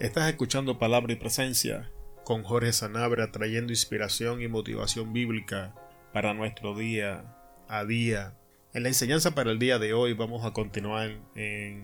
Estás 0.00 0.28
escuchando 0.28 0.78
Palabra 0.78 1.12
y 1.12 1.16
Presencia 1.16 1.90
con 2.22 2.44
Jorge 2.44 2.72
Sanabria 2.72 3.32
trayendo 3.32 3.72
inspiración 3.72 4.40
y 4.40 4.46
motivación 4.46 5.12
bíblica 5.12 5.74
para 6.12 6.34
nuestro 6.34 6.76
día 6.76 7.34
a 7.66 7.84
día. 7.84 8.38
En 8.72 8.84
la 8.84 8.90
enseñanza 8.90 9.34
para 9.34 9.50
el 9.50 9.58
día 9.58 9.80
de 9.80 9.94
hoy 9.94 10.12
vamos 10.12 10.44
a 10.44 10.52
continuar 10.52 11.18
en 11.34 11.82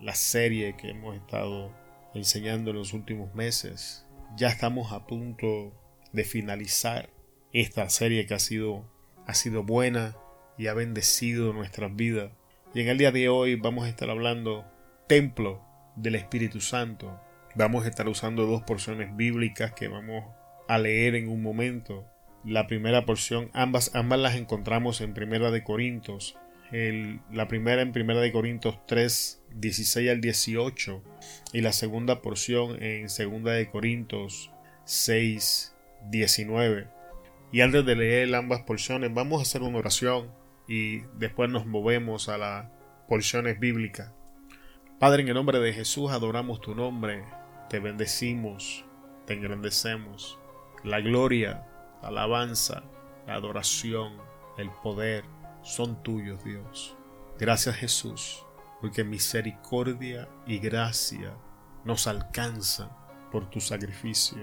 la 0.00 0.14
serie 0.14 0.76
que 0.76 0.90
hemos 0.90 1.16
estado 1.16 1.74
enseñando 2.14 2.70
en 2.70 2.76
los 2.76 2.92
últimos 2.92 3.34
meses. 3.34 4.06
Ya 4.36 4.46
estamos 4.46 4.92
a 4.92 5.08
punto 5.08 5.72
de 6.12 6.22
finalizar 6.22 7.10
esta 7.52 7.90
serie 7.90 8.26
que 8.26 8.34
ha 8.34 8.38
sido, 8.38 8.88
ha 9.26 9.34
sido 9.34 9.64
buena 9.64 10.16
y 10.56 10.68
ha 10.68 10.74
bendecido 10.74 11.52
nuestras 11.52 11.96
vidas. 11.96 12.30
Y 12.74 12.82
en 12.82 12.88
el 12.90 12.98
día 12.98 13.10
de 13.10 13.28
hoy 13.28 13.56
vamos 13.56 13.86
a 13.86 13.88
estar 13.88 14.08
hablando 14.08 14.64
templo 15.08 15.64
del 15.96 16.14
Espíritu 16.14 16.60
Santo 16.60 17.25
Vamos 17.58 17.86
a 17.86 17.88
estar 17.88 18.06
usando 18.06 18.44
dos 18.44 18.62
porciones 18.64 19.16
bíblicas 19.16 19.72
que 19.72 19.88
vamos 19.88 20.26
a 20.68 20.76
leer 20.76 21.14
en 21.14 21.30
un 21.30 21.42
momento. 21.42 22.04
La 22.44 22.66
primera 22.66 23.06
porción, 23.06 23.48
ambas, 23.54 23.94
ambas 23.94 24.18
las 24.18 24.34
encontramos 24.34 25.00
en 25.00 25.14
Primera 25.14 25.50
de 25.50 25.64
Corintios. 25.64 26.36
la 26.70 27.48
primera 27.48 27.80
en 27.80 27.92
Primera 27.92 28.20
de 28.20 28.30
Corintios 28.30 28.78
3, 28.86 29.42
16 29.54 30.10
al 30.10 30.20
18 30.20 31.02
y 31.54 31.62
la 31.62 31.72
segunda 31.72 32.20
porción 32.20 32.82
en 32.82 33.08
Segunda 33.08 33.52
de 33.52 33.70
Corintios 33.70 34.50
6, 34.84 35.74
19. 36.10 36.88
Y 37.52 37.62
antes 37.62 37.86
de 37.86 37.96
leer 37.96 38.34
ambas 38.34 38.64
porciones, 38.64 39.14
vamos 39.14 39.38
a 39.38 39.42
hacer 39.44 39.62
una 39.62 39.78
oración 39.78 40.30
y 40.68 40.98
después 41.18 41.48
nos 41.48 41.64
movemos 41.64 42.28
a 42.28 42.36
las 42.36 42.66
porciones 43.08 43.58
bíblicas. 43.58 44.12
Padre, 44.98 45.22
en 45.22 45.28
el 45.28 45.34
nombre 45.34 45.58
de 45.58 45.72
Jesús 45.72 46.10
adoramos 46.10 46.60
tu 46.60 46.74
nombre, 46.74 47.22
te 47.68 47.80
bendecimos, 47.80 48.84
te 49.26 49.34
engrandecemos. 49.34 50.38
La 50.84 51.00
gloria, 51.00 51.66
la 52.02 52.08
alabanza, 52.08 52.84
la 53.26 53.34
adoración, 53.34 54.14
el 54.56 54.70
poder 54.82 55.24
son 55.62 56.02
tuyos, 56.02 56.42
Dios. 56.44 56.96
Gracias 57.38 57.76
Jesús, 57.76 58.44
porque 58.80 59.04
misericordia 59.04 60.28
y 60.46 60.58
gracia 60.58 61.36
nos 61.84 62.06
alcanzan 62.06 62.90
por 63.30 63.50
tu 63.50 63.60
sacrificio. 63.60 64.38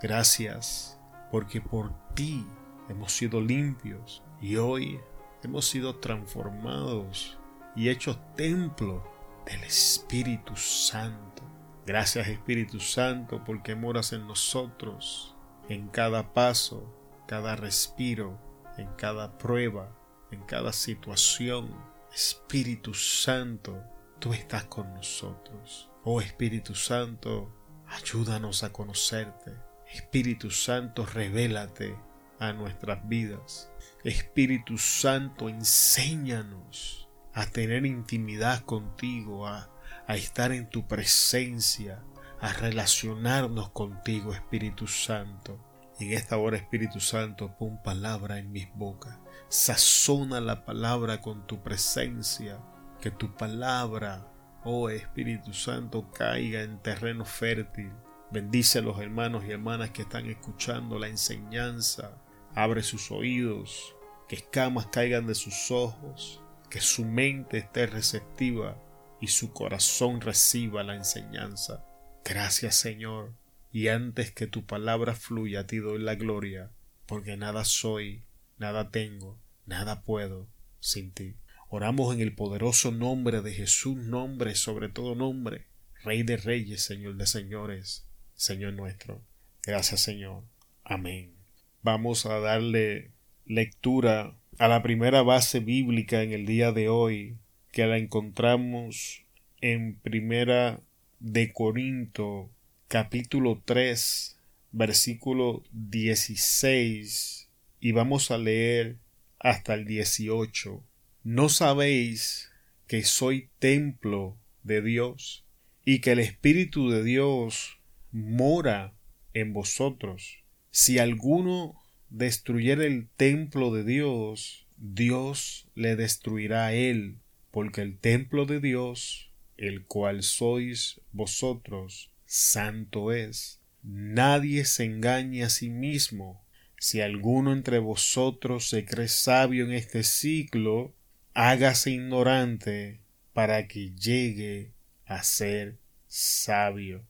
Gracias, 0.00 1.00
porque 1.30 1.60
por 1.60 1.92
ti 2.14 2.46
hemos 2.88 3.12
sido 3.12 3.40
limpios 3.40 4.22
y 4.40 4.56
hoy 4.56 5.00
hemos 5.42 5.66
sido 5.66 5.96
transformados 5.96 7.38
y 7.74 7.88
hechos 7.88 8.18
templo 8.34 9.04
del 9.46 9.64
Espíritu 9.64 10.56
Santo. 10.56 11.47
Gracias 11.88 12.28
Espíritu 12.28 12.80
Santo 12.80 13.42
porque 13.46 13.74
moras 13.74 14.12
en 14.12 14.26
nosotros, 14.26 15.34
en 15.70 15.88
cada 15.88 16.34
paso, 16.34 16.94
cada 17.26 17.56
respiro, 17.56 18.38
en 18.76 18.88
cada 18.96 19.38
prueba, 19.38 19.98
en 20.30 20.42
cada 20.42 20.74
situación. 20.74 21.74
Espíritu 22.14 22.92
Santo, 22.92 23.82
tú 24.18 24.34
estás 24.34 24.64
con 24.64 24.92
nosotros. 24.92 25.90
Oh 26.04 26.20
Espíritu 26.20 26.74
Santo, 26.74 27.50
ayúdanos 27.86 28.64
a 28.64 28.70
conocerte. 28.70 29.54
Espíritu 29.90 30.50
Santo, 30.50 31.06
revélate 31.06 31.96
a 32.38 32.52
nuestras 32.52 33.08
vidas. 33.08 33.72
Espíritu 34.04 34.76
Santo, 34.76 35.48
enséñanos 35.48 37.08
a 37.32 37.46
tener 37.46 37.86
intimidad 37.86 38.60
contigo, 38.66 39.46
a 39.46 39.70
a 40.08 40.16
estar 40.16 40.52
en 40.52 40.68
tu 40.70 40.86
presencia, 40.86 42.02
a 42.40 42.52
relacionarnos 42.54 43.70
contigo, 43.70 44.32
Espíritu 44.32 44.86
Santo. 44.86 45.64
en 46.00 46.12
esta 46.12 46.38
hora, 46.38 46.56
Espíritu 46.56 47.00
Santo, 47.00 47.56
pon 47.58 47.82
palabra 47.82 48.38
en 48.38 48.50
mis 48.52 48.72
bocas. 48.74 49.18
Sazona 49.48 50.40
la 50.40 50.64
palabra 50.64 51.20
con 51.20 51.46
tu 51.46 51.62
presencia. 51.62 52.58
Que 53.00 53.10
tu 53.10 53.36
palabra, 53.36 54.26
oh 54.64 54.88
Espíritu 54.88 55.52
Santo, 55.52 56.10
caiga 56.10 56.62
en 56.62 56.78
terreno 56.78 57.24
fértil. 57.24 57.92
Bendice 58.30 58.78
a 58.78 58.82
los 58.82 58.98
hermanos 59.00 59.44
y 59.44 59.50
hermanas 59.50 59.90
que 59.90 60.02
están 60.02 60.26
escuchando 60.26 60.98
la 60.98 61.08
enseñanza. 61.08 62.16
Abre 62.54 62.82
sus 62.82 63.10
oídos, 63.10 63.94
que 64.28 64.36
escamas 64.36 64.86
caigan 64.86 65.26
de 65.26 65.34
sus 65.34 65.70
ojos, 65.70 66.40
que 66.70 66.80
su 66.80 67.04
mente 67.04 67.58
esté 67.58 67.86
receptiva 67.86 68.76
y 69.20 69.28
su 69.28 69.52
corazón 69.52 70.20
reciba 70.20 70.82
la 70.82 70.94
enseñanza. 70.94 71.84
Gracias 72.24 72.76
Señor, 72.76 73.34
y 73.72 73.88
antes 73.88 74.32
que 74.32 74.46
tu 74.46 74.64
palabra 74.64 75.14
fluya 75.14 75.66
te 75.66 75.80
doy 75.80 76.00
la 76.00 76.14
gloria, 76.14 76.70
porque 77.06 77.36
nada 77.36 77.64
soy, 77.64 78.24
nada 78.58 78.90
tengo, 78.90 79.38
nada 79.66 80.02
puedo 80.02 80.48
sin 80.80 81.12
ti. 81.12 81.36
Oramos 81.68 82.14
en 82.14 82.20
el 82.20 82.34
poderoso 82.34 82.90
nombre 82.92 83.42
de 83.42 83.52
Jesús, 83.52 83.96
nombre 83.96 84.54
sobre 84.54 84.88
todo 84.88 85.14
nombre, 85.14 85.66
Rey 86.02 86.22
de 86.22 86.36
reyes, 86.36 86.82
Señor 86.82 87.16
de 87.16 87.26
señores, 87.26 88.06
Señor 88.34 88.72
nuestro. 88.72 89.20
Gracias 89.64 90.00
Señor. 90.00 90.44
Amén. 90.84 91.34
Vamos 91.82 92.24
a 92.24 92.38
darle 92.38 93.10
lectura 93.44 94.36
a 94.58 94.68
la 94.68 94.82
primera 94.82 95.22
base 95.22 95.60
bíblica 95.60 96.22
en 96.22 96.32
el 96.32 96.46
día 96.46 96.72
de 96.72 96.88
hoy, 96.88 97.36
que 97.78 97.86
la 97.86 97.96
encontramos 97.96 99.22
en 99.60 100.00
Primera 100.00 100.80
de 101.20 101.52
Corinto 101.52 102.50
capítulo 102.88 103.62
3 103.64 104.36
versículo 104.72 105.62
16 105.70 107.48
y 107.78 107.92
vamos 107.92 108.32
a 108.32 108.38
leer 108.38 108.96
hasta 109.38 109.74
el 109.74 109.84
18. 109.84 110.82
¿No 111.22 111.48
sabéis 111.48 112.50
que 112.88 113.04
soy 113.04 113.48
templo 113.60 114.36
de 114.64 114.82
Dios 114.82 115.44
y 115.84 116.00
que 116.00 116.10
el 116.10 116.18
Espíritu 116.18 116.90
de 116.90 117.04
Dios 117.04 117.78
mora 118.10 118.92
en 119.34 119.52
vosotros? 119.52 120.40
Si 120.72 120.98
alguno 120.98 121.80
destruyera 122.10 122.84
el 122.84 123.06
templo 123.08 123.72
de 123.72 123.84
Dios, 123.84 124.66
Dios 124.78 125.68
le 125.76 125.94
destruirá 125.94 126.66
a 126.66 126.72
él 126.72 127.18
porque 127.58 127.82
el 127.82 127.98
templo 127.98 128.46
de 128.46 128.60
Dios, 128.60 129.32
el 129.56 129.84
cual 129.84 130.22
sois 130.22 131.00
vosotros, 131.10 132.12
santo 132.24 133.10
es. 133.10 133.60
Nadie 133.82 134.64
se 134.64 134.84
engañe 134.84 135.42
a 135.42 135.50
sí 135.50 135.68
mismo. 135.68 136.40
Si 136.78 137.00
alguno 137.00 137.52
entre 137.52 137.80
vosotros 137.80 138.68
se 138.68 138.84
cree 138.84 139.08
sabio 139.08 139.64
en 139.64 139.72
este 139.72 140.04
ciclo, 140.04 140.94
hágase 141.34 141.90
ignorante 141.90 143.00
para 143.32 143.66
que 143.66 143.90
llegue 143.90 144.70
a 145.04 145.24
ser 145.24 145.78
sabio. 146.06 147.02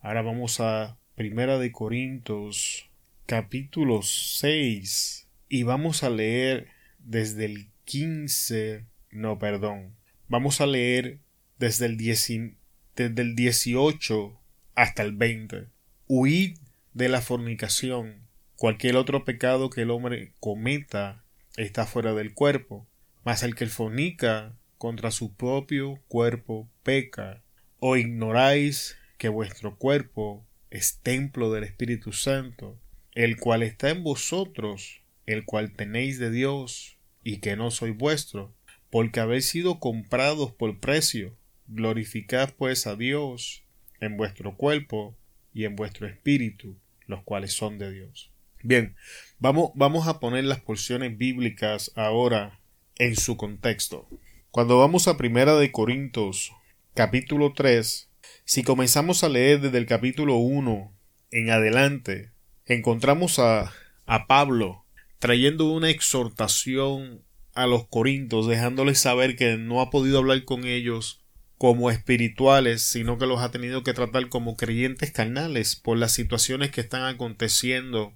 Ahora 0.00 0.20
vamos 0.20 0.60
a 0.60 0.98
Primera 1.14 1.56
de 1.58 1.72
Corintios 1.72 2.90
capítulo 3.24 4.02
6 4.02 5.28
y 5.48 5.62
vamos 5.62 6.02
a 6.02 6.10
leer 6.10 6.68
desde 6.98 7.46
el 7.46 7.70
15 7.86 8.84
no, 9.14 9.38
perdón. 9.38 9.94
Vamos 10.28 10.60
a 10.60 10.66
leer 10.66 11.20
desde 11.58 11.86
el, 11.86 11.96
desde 11.96 13.22
el 13.22 13.36
18 13.36 14.40
hasta 14.74 15.02
el 15.02 15.12
20. 15.12 15.68
Huid 16.08 16.58
de 16.92 17.08
la 17.08 17.20
fornicación. 17.20 18.26
Cualquier 18.56 18.96
otro 18.96 19.24
pecado 19.24 19.70
que 19.70 19.82
el 19.82 19.90
hombre 19.90 20.32
cometa 20.40 21.24
está 21.56 21.86
fuera 21.86 22.12
del 22.12 22.34
cuerpo, 22.34 22.88
mas 23.24 23.44
el 23.44 23.54
que 23.54 23.66
fornica 23.66 24.56
contra 24.78 25.12
su 25.12 25.34
propio 25.34 26.02
cuerpo 26.08 26.68
peca. 26.82 27.42
¿O 27.78 27.96
ignoráis 27.96 28.96
que 29.16 29.28
vuestro 29.28 29.76
cuerpo 29.76 30.44
es 30.70 30.98
templo 31.02 31.52
del 31.52 31.64
Espíritu 31.64 32.12
Santo, 32.12 32.80
el 33.12 33.36
cual 33.36 33.62
está 33.62 33.90
en 33.90 34.02
vosotros, 34.02 35.02
el 35.26 35.44
cual 35.44 35.72
tenéis 35.72 36.18
de 36.18 36.30
Dios, 36.30 36.98
y 37.22 37.38
que 37.38 37.56
no 37.56 37.70
soy 37.70 37.92
vuestro? 37.92 38.54
Porque 38.94 39.18
habéis 39.18 39.48
sido 39.48 39.80
comprados 39.80 40.52
por 40.52 40.78
precio. 40.78 41.36
Glorificad 41.66 42.50
pues 42.56 42.86
a 42.86 42.94
Dios 42.94 43.64
en 43.98 44.16
vuestro 44.16 44.56
cuerpo 44.56 45.16
y 45.52 45.64
en 45.64 45.74
vuestro 45.74 46.06
espíritu, 46.06 46.76
los 47.08 47.24
cuales 47.24 47.52
son 47.52 47.76
de 47.78 47.90
Dios. 47.90 48.30
Bien, 48.62 48.94
vamos, 49.40 49.72
vamos 49.74 50.06
a 50.06 50.20
poner 50.20 50.44
las 50.44 50.60
porciones 50.60 51.18
bíblicas 51.18 51.90
ahora 51.96 52.60
en 52.96 53.16
su 53.16 53.36
contexto. 53.36 54.06
Cuando 54.52 54.78
vamos 54.78 55.08
a 55.08 55.16
Primera 55.16 55.56
de 55.56 55.72
Corintios, 55.72 56.52
capítulo 56.94 57.52
3, 57.52 58.08
si 58.44 58.62
comenzamos 58.62 59.24
a 59.24 59.28
leer 59.28 59.60
desde 59.60 59.78
el 59.78 59.86
capítulo 59.86 60.36
1 60.36 60.92
en 61.32 61.50
adelante, 61.50 62.30
encontramos 62.64 63.40
a, 63.40 63.72
a 64.06 64.28
Pablo 64.28 64.84
trayendo 65.18 65.72
una 65.72 65.90
exhortación 65.90 67.23
a 67.54 67.66
los 67.66 67.86
corintos, 67.86 68.46
dejándoles 68.46 68.98
saber 68.98 69.36
que 69.36 69.56
no 69.56 69.80
ha 69.80 69.90
podido 69.90 70.18
hablar 70.18 70.44
con 70.44 70.64
ellos 70.64 71.24
como 71.56 71.90
espirituales, 71.90 72.82
sino 72.82 73.16
que 73.16 73.26
los 73.26 73.40
ha 73.40 73.50
tenido 73.50 73.82
que 73.84 73.94
tratar 73.94 74.28
como 74.28 74.56
creyentes 74.56 75.12
carnales 75.12 75.76
por 75.76 75.96
las 75.96 76.12
situaciones 76.12 76.70
que 76.70 76.80
están 76.80 77.04
aconteciendo 77.04 78.12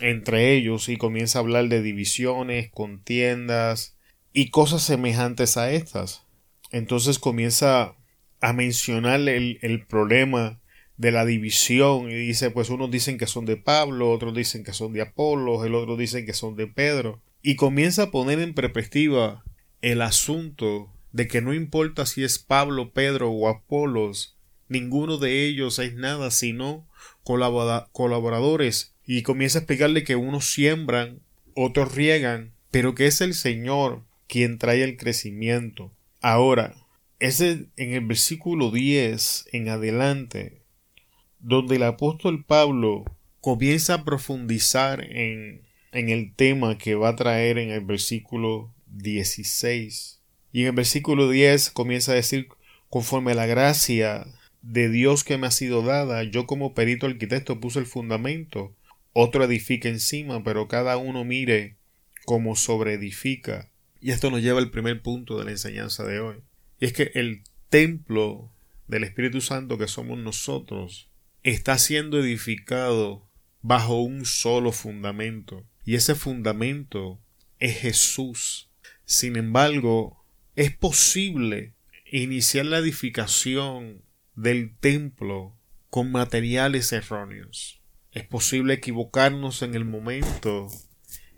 entre 0.00 0.54
ellos 0.54 0.88
y 0.88 0.96
comienza 0.96 1.38
a 1.38 1.42
hablar 1.42 1.68
de 1.68 1.80
divisiones, 1.80 2.70
contiendas 2.70 3.96
y 4.32 4.50
cosas 4.50 4.82
semejantes 4.82 5.56
a 5.56 5.70
estas. 5.70 6.24
Entonces 6.70 7.18
comienza 7.18 7.94
a 8.40 8.52
mencionar 8.52 9.20
el, 9.20 9.58
el 9.62 9.86
problema 9.86 10.60
de 10.96 11.12
la 11.12 11.24
división 11.24 12.10
y 12.10 12.14
dice 12.14 12.50
pues 12.50 12.68
unos 12.68 12.90
dicen 12.90 13.16
que 13.16 13.26
son 13.26 13.46
de 13.46 13.56
Pablo, 13.56 14.10
otros 14.10 14.34
dicen 14.34 14.64
que 14.64 14.72
son 14.72 14.92
de 14.92 15.02
Apolo, 15.02 15.64
el 15.64 15.74
otro 15.74 15.96
dicen 15.96 16.26
que 16.26 16.34
son 16.34 16.56
de 16.56 16.66
Pedro 16.66 17.20
y 17.42 17.56
comienza 17.56 18.04
a 18.04 18.10
poner 18.10 18.38
en 18.40 18.54
perspectiva 18.54 19.44
el 19.80 20.00
asunto 20.00 20.92
de 21.10 21.26
que 21.26 21.42
no 21.42 21.52
importa 21.52 22.06
si 22.06 22.24
es 22.24 22.38
Pablo, 22.38 22.92
Pedro 22.92 23.30
o 23.30 23.48
Apolos, 23.48 24.38
ninguno 24.68 25.18
de 25.18 25.44
ellos 25.46 25.78
es 25.78 25.94
nada 25.94 26.30
sino 26.30 26.88
colaboradores 27.22 28.94
y 29.04 29.22
comienza 29.22 29.58
a 29.58 29.60
explicarle 29.62 30.04
que 30.04 30.16
unos 30.16 30.52
siembran, 30.52 31.20
otros 31.54 31.94
riegan, 31.94 32.54
pero 32.70 32.94
que 32.94 33.06
es 33.06 33.20
el 33.20 33.34
Señor 33.34 34.04
quien 34.28 34.58
trae 34.58 34.82
el 34.82 34.96
crecimiento. 34.96 35.92
Ahora, 36.20 36.74
ese 37.18 37.66
en 37.76 37.92
el 37.92 38.06
versículo 38.06 38.70
10 38.70 39.48
en 39.52 39.68
adelante, 39.68 40.62
donde 41.38 41.76
el 41.76 41.82
apóstol 41.82 42.44
Pablo 42.44 43.04
comienza 43.40 43.94
a 43.94 44.04
profundizar 44.04 45.04
en, 45.04 45.62
en 45.92 46.08
el 46.08 46.34
tema 46.34 46.78
que 46.78 46.94
va 46.94 47.10
a 47.10 47.16
traer 47.16 47.58
en 47.58 47.70
el 47.70 47.82
versículo 47.82 48.74
16. 48.86 50.20
Y 50.52 50.62
en 50.62 50.66
el 50.68 50.72
versículo 50.72 51.30
10 51.30 51.70
comienza 51.70 52.12
a 52.12 52.16
decir, 52.16 52.48
conforme 52.88 53.32
a 53.32 53.36
la 53.36 53.46
gracia 53.46 54.26
de 54.62 54.88
Dios 54.88 55.24
que 55.24 55.38
me 55.38 55.46
ha 55.46 55.50
sido 55.50 55.82
dada, 55.82 56.22
yo 56.24 56.46
como 56.46 56.74
perito 56.74 57.06
arquitecto 57.06 57.60
puse 57.60 57.78
el 57.78 57.86
fundamento, 57.86 58.74
otro 59.12 59.44
edifica 59.44 59.88
encima, 59.88 60.42
pero 60.42 60.68
cada 60.68 60.96
uno 60.96 61.24
mire 61.24 61.76
cómo 62.24 62.54
edifica. 62.86 63.70
Y 64.00 64.10
esto 64.10 64.30
nos 64.30 64.42
lleva 64.42 64.58
al 64.58 64.70
primer 64.70 65.02
punto 65.02 65.38
de 65.38 65.44
la 65.44 65.50
enseñanza 65.52 66.04
de 66.04 66.20
hoy. 66.20 66.36
Y 66.80 66.86
es 66.86 66.92
que 66.92 67.12
el 67.14 67.42
templo 67.68 68.50
del 68.88 69.04
Espíritu 69.04 69.40
Santo 69.40 69.78
que 69.78 69.86
somos 69.86 70.18
nosotros 70.18 71.08
está 71.42 71.78
siendo 71.78 72.18
edificado 72.18 73.28
bajo 73.60 74.00
un 74.00 74.24
solo 74.24 74.72
fundamento. 74.72 75.64
Y 75.84 75.96
ese 75.96 76.14
fundamento 76.14 77.20
es 77.58 77.78
Jesús. 77.78 78.70
Sin 79.04 79.36
embargo, 79.36 80.24
es 80.54 80.74
posible 80.76 81.74
iniciar 82.10 82.66
la 82.66 82.78
edificación 82.78 84.02
del 84.34 84.76
templo 84.76 85.56
con 85.90 86.12
materiales 86.12 86.92
erróneos. 86.92 87.80
Es 88.12 88.24
posible 88.24 88.74
equivocarnos 88.74 89.62
en 89.62 89.74
el 89.74 89.84
momento 89.84 90.68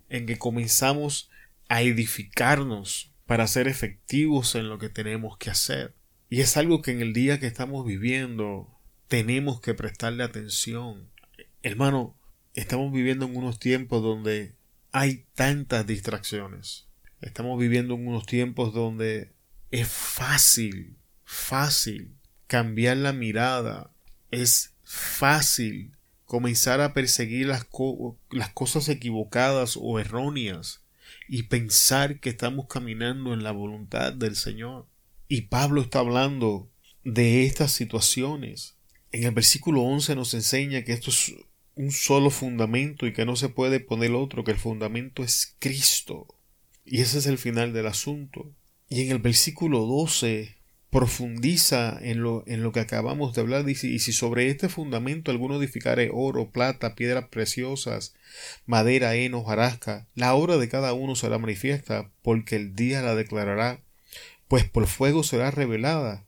en 0.08 0.26
que 0.26 0.38
comenzamos 0.38 1.30
a 1.68 1.82
edificarnos 1.82 3.12
para 3.26 3.46
ser 3.46 3.68
efectivos 3.68 4.54
en 4.54 4.68
lo 4.68 4.78
que 4.78 4.88
tenemos 4.88 5.38
que 5.38 5.50
hacer. 5.50 5.94
Y 6.28 6.40
es 6.40 6.56
algo 6.56 6.82
que 6.82 6.90
en 6.90 7.00
el 7.00 7.12
día 7.12 7.38
que 7.38 7.46
estamos 7.46 7.86
viviendo 7.86 8.68
tenemos 9.08 9.60
que 9.60 9.74
prestarle 9.74 10.24
atención. 10.24 11.10
Hermano, 11.62 12.18
estamos 12.54 12.92
viviendo 12.92 13.26
en 13.26 13.36
unos 13.36 13.58
tiempos 13.58 14.02
donde 14.02 14.54
hay 14.92 15.26
tantas 15.34 15.86
distracciones. 15.86 16.86
Estamos 17.20 17.58
viviendo 17.58 17.94
en 17.94 18.06
unos 18.06 18.26
tiempos 18.26 18.72
donde 18.72 19.32
es 19.70 19.88
fácil, 19.88 20.96
fácil 21.24 22.16
cambiar 22.46 22.96
la 22.98 23.12
mirada. 23.12 23.90
Es 24.30 24.74
fácil 24.82 25.92
comenzar 26.24 26.80
a 26.80 26.94
perseguir 26.94 27.46
las, 27.46 27.66
las 28.30 28.50
cosas 28.50 28.88
equivocadas 28.88 29.76
o 29.80 29.98
erróneas 29.98 30.82
y 31.28 31.44
pensar 31.44 32.20
que 32.20 32.30
estamos 32.30 32.66
caminando 32.68 33.34
en 33.34 33.42
la 33.42 33.52
voluntad 33.52 34.12
del 34.12 34.36
Señor. 34.36 34.86
Y 35.28 35.42
Pablo 35.42 35.80
está 35.80 36.00
hablando 36.00 36.70
de 37.02 37.46
estas 37.46 37.72
situaciones. 37.72 38.76
En 39.10 39.24
el 39.24 39.32
versículo 39.32 39.82
11 39.82 40.14
nos 40.14 40.34
enseña 40.34 40.82
que 40.82 40.92
esto 40.92 41.10
es 41.10 41.34
un 41.76 41.90
solo 41.90 42.30
fundamento 42.30 43.06
y 43.06 43.12
que 43.12 43.24
no 43.24 43.36
se 43.36 43.48
puede 43.48 43.80
poner 43.80 44.12
otro, 44.12 44.44
que 44.44 44.52
el 44.52 44.58
fundamento 44.58 45.22
es 45.22 45.56
Cristo. 45.58 46.26
Y 46.84 47.00
ese 47.00 47.18
es 47.18 47.26
el 47.26 47.38
final 47.38 47.72
del 47.72 47.86
asunto. 47.86 48.52
Y 48.88 49.02
en 49.02 49.12
el 49.12 49.18
versículo 49.18 49.80
12 49.80 50.56
profundiza 50.94 51.98
en 52.02 52.22
lo, 52.22 52.44
en 52.46 52.62
lo 52.62 52.70
que 52.70 52.78
acabamos 52.78 53.34
de 53.34 53.40
hablar, 53.40 53.64
dice, 53.64 53.88
y 53.88 53.98
si 53.98 54.12
sobre 54.12 54.48
este 54.48 54.68
fundamento 54.68 55.32
alguno 55.32 55.58
edificare 55.58 56.08
oro, 56.12 56.52
plata, 56.52 56.94
piedras 56.94 57.26
preciosas, 57.30 58.14
madera, 58.64 59.16
heno, 59.16 59.42
jarasca, 59.42 60.06
la 60.14 60.34
obra 60.34 60.56
de 60.56 60.68
cada 60.68 60.92
uno 60.92 61.16
será 61.16 61.38
manifiesta, 61.38 62.12
porque 62.22 62.54
el 62.54 62.76
día 62.76 63.02
la 63.02 63.16
declarará, 63.16 63.82
pues 64.46 64.68
por 64.68 64.86
fuego 64.86 65.24
será 65.24 65.50
revelada, 65.50 66.26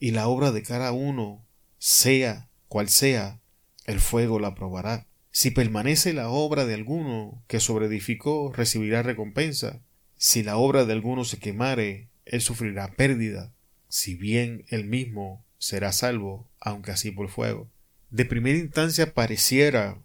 y 0.00 0.12
la 0.12 0.28
obra 0.28 0.50
de 0.50 0.62
cada 0.62 0.92
uno, 0.92 1.44
sea 1.78 2.48
cual 2.68 2.88
sea, 2.88 3.42
el 3.86 4.00
fuego 4.00 4.38
la 4.38 4.54
probará. 4.54 5.06
Si 5.30 5.50
permanece 5.50 6.12
la 6.12 6.28
obra 6.28 6.66
de 6.66 6.74
alguno 6.74 7.42
que 7.46 7.60
sobreedificó, 7.60 8.52
recibirá 8.52 9.02
recompensa. 9.02 9.82
Si 10.16 10.42
la 10.42 10.56
obra 10.56 10.84
de 10.84 10.92
alguno 10.92 11.24
se 11.24 11.38
quemare, 11.38 12.08
él 12.24 12.40
sufrirá 12.40 12.92
pérdida 12.92 13.52
si 13.88 14.14
bien 14.14 14.64
él 14.68 14.84
mismo 14.84 15.44
será 15.58 15.92
salvo, 15.92 16.50
aunque 16.60 16.90
así 16.90 17.10
por 17.10 17.28
fuego. 17.28 17.70
De 18.10 18.24
primera 18.24 18.58
instancia 18.58 19.14
pareciera 19.14 19.98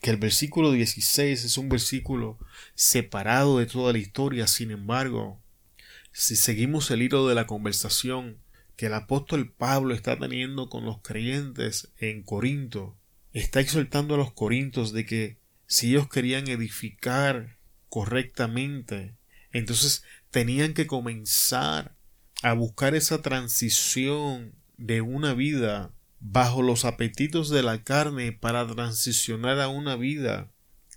que 0.00 0.10
el 0.10 0.16
versículo 0.16 0.72
16 0.72 1.44
es 1.44 1.58
un 1.58 1.68
versículo 1.68 2.38
separado 2.74 3.58
de 3.58 3.66
toda 3.66 3.92
la 3.92 3.98
historia, 3.98 4.46
sin 4.46 4.70
embargo, 4.70 5.40
si 6.12 6.36
seguimos 6.36 6.90
el 6.90 7.02
hilo 7.02 7.28
de 7.28 7.34
la 7.34 7.46
conversación 7.46 8.38
que 8.76 8.86
el 8.86 8.94
apóstol 8.94 9.52
Pablo 9.52 9.94
está 9.94 10.18
teniendo 10.18 10.68
con 10.68 10.84
los 10.84 11.00
creyentes 11.00 11.92
en 11.98 12.22
Corinto, 12.22 12.96
está 13.34 13.60
exhortando 13.60 14.14
a 14.14 14.18
los 14.18 14.32
corintos 14.32 14.92
de 14.92 15.04
que 15.04 15.38
si 15.66 15.90
ellos 15.90 16.08
querían 16.08 16.48
edificar 16.48 17.58
correctamente, 17.88 19.16
entonces 19.52 20.04
tenían 20.30 20.72
que 20.72 20.86
comenzar 20.86 21.96
a 22.42 22.52
buscar 22.52 22.94
esa 22.94 23.22
transición 23.22 24.54
de 24.76 25.00
una 25.00 25.34
vida 25.34 25.92
bajo 26.20 26.62
los 26.62 26.84
apetitos 26.84 27.50
de 27.50 27.62
la 27.62 27.82
carne 27.82 28.32
para 28.32 28.66
transicionar 28.66 29.60
a 29.60 29.68
una 29.68 29.96
vida 29.96 30.50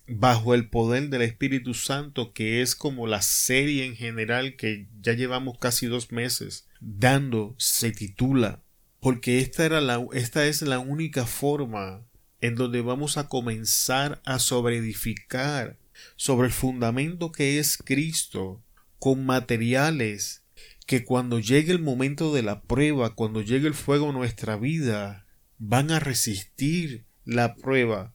bajo 0.07 0.53
el 0.53 0.69
poder 0.69 1.09
del 1.09 1.23
Espíritu 1.23 1.73
Santo, 1.73 2.33
que 2.33 2.61
es 2.61 2.75
como 2.75 3.07
la 3.07 3.21
serie 3.21 3.85
en 3.85 3.95
general 3.95 4.55
que 4.55 4.87
ya 5.01 5.13
llevamos 5.13 5.57
casi 5.57 5.87
dos 5.87 6.11
meses 6.11 6.67
dando, 6.79 7.55
se 7.57 7.91
titula, 7.91 8.63
porque 8.99 9.39
esta, 9.39 9.65
era 9.65 9.81
la, 9.81 10.05
esta 10.13 10.45
es 10.45 10.61
la 10.61 10.79
única 10.79 11.25
forma 11.25 12.06
en 12.41 12.55
donde 12.55 12.81
vamos 12.81 13.17
a 13.17 13.27
comenzar 13.27 14.21
a 14.25 14.39
sobreedificar 14.39 15.77
sobre 16.15 16.47
el 16.47 16.53
fundamento 16.53 17.31
que 17.31 17.59
es 17.59 17.77
Cristo, 17.77 18.63
con 18.99 19.25
materiales 19.25 20.43
que 20.85 21.03
cuando 21.03 21.39
llegue 21.39 21.71
el 21.71 21.81
momento 21.81 22.33
de 22.33 22.43
la 22.43 22.61
prueba, 22.61 23.13
cuando 23.13 23.41
llegue 23.41 23.67
el 23.67 23.73
fuego 23.73 24.09
a 24.09 24.13
nuestra 24.13 24.55
vida, 24.55 25.25
van 25.57 25.91
a 25.91 25.99
resistir 25.99 27.05
la 27.25 27.55
prueba 27.55 28.13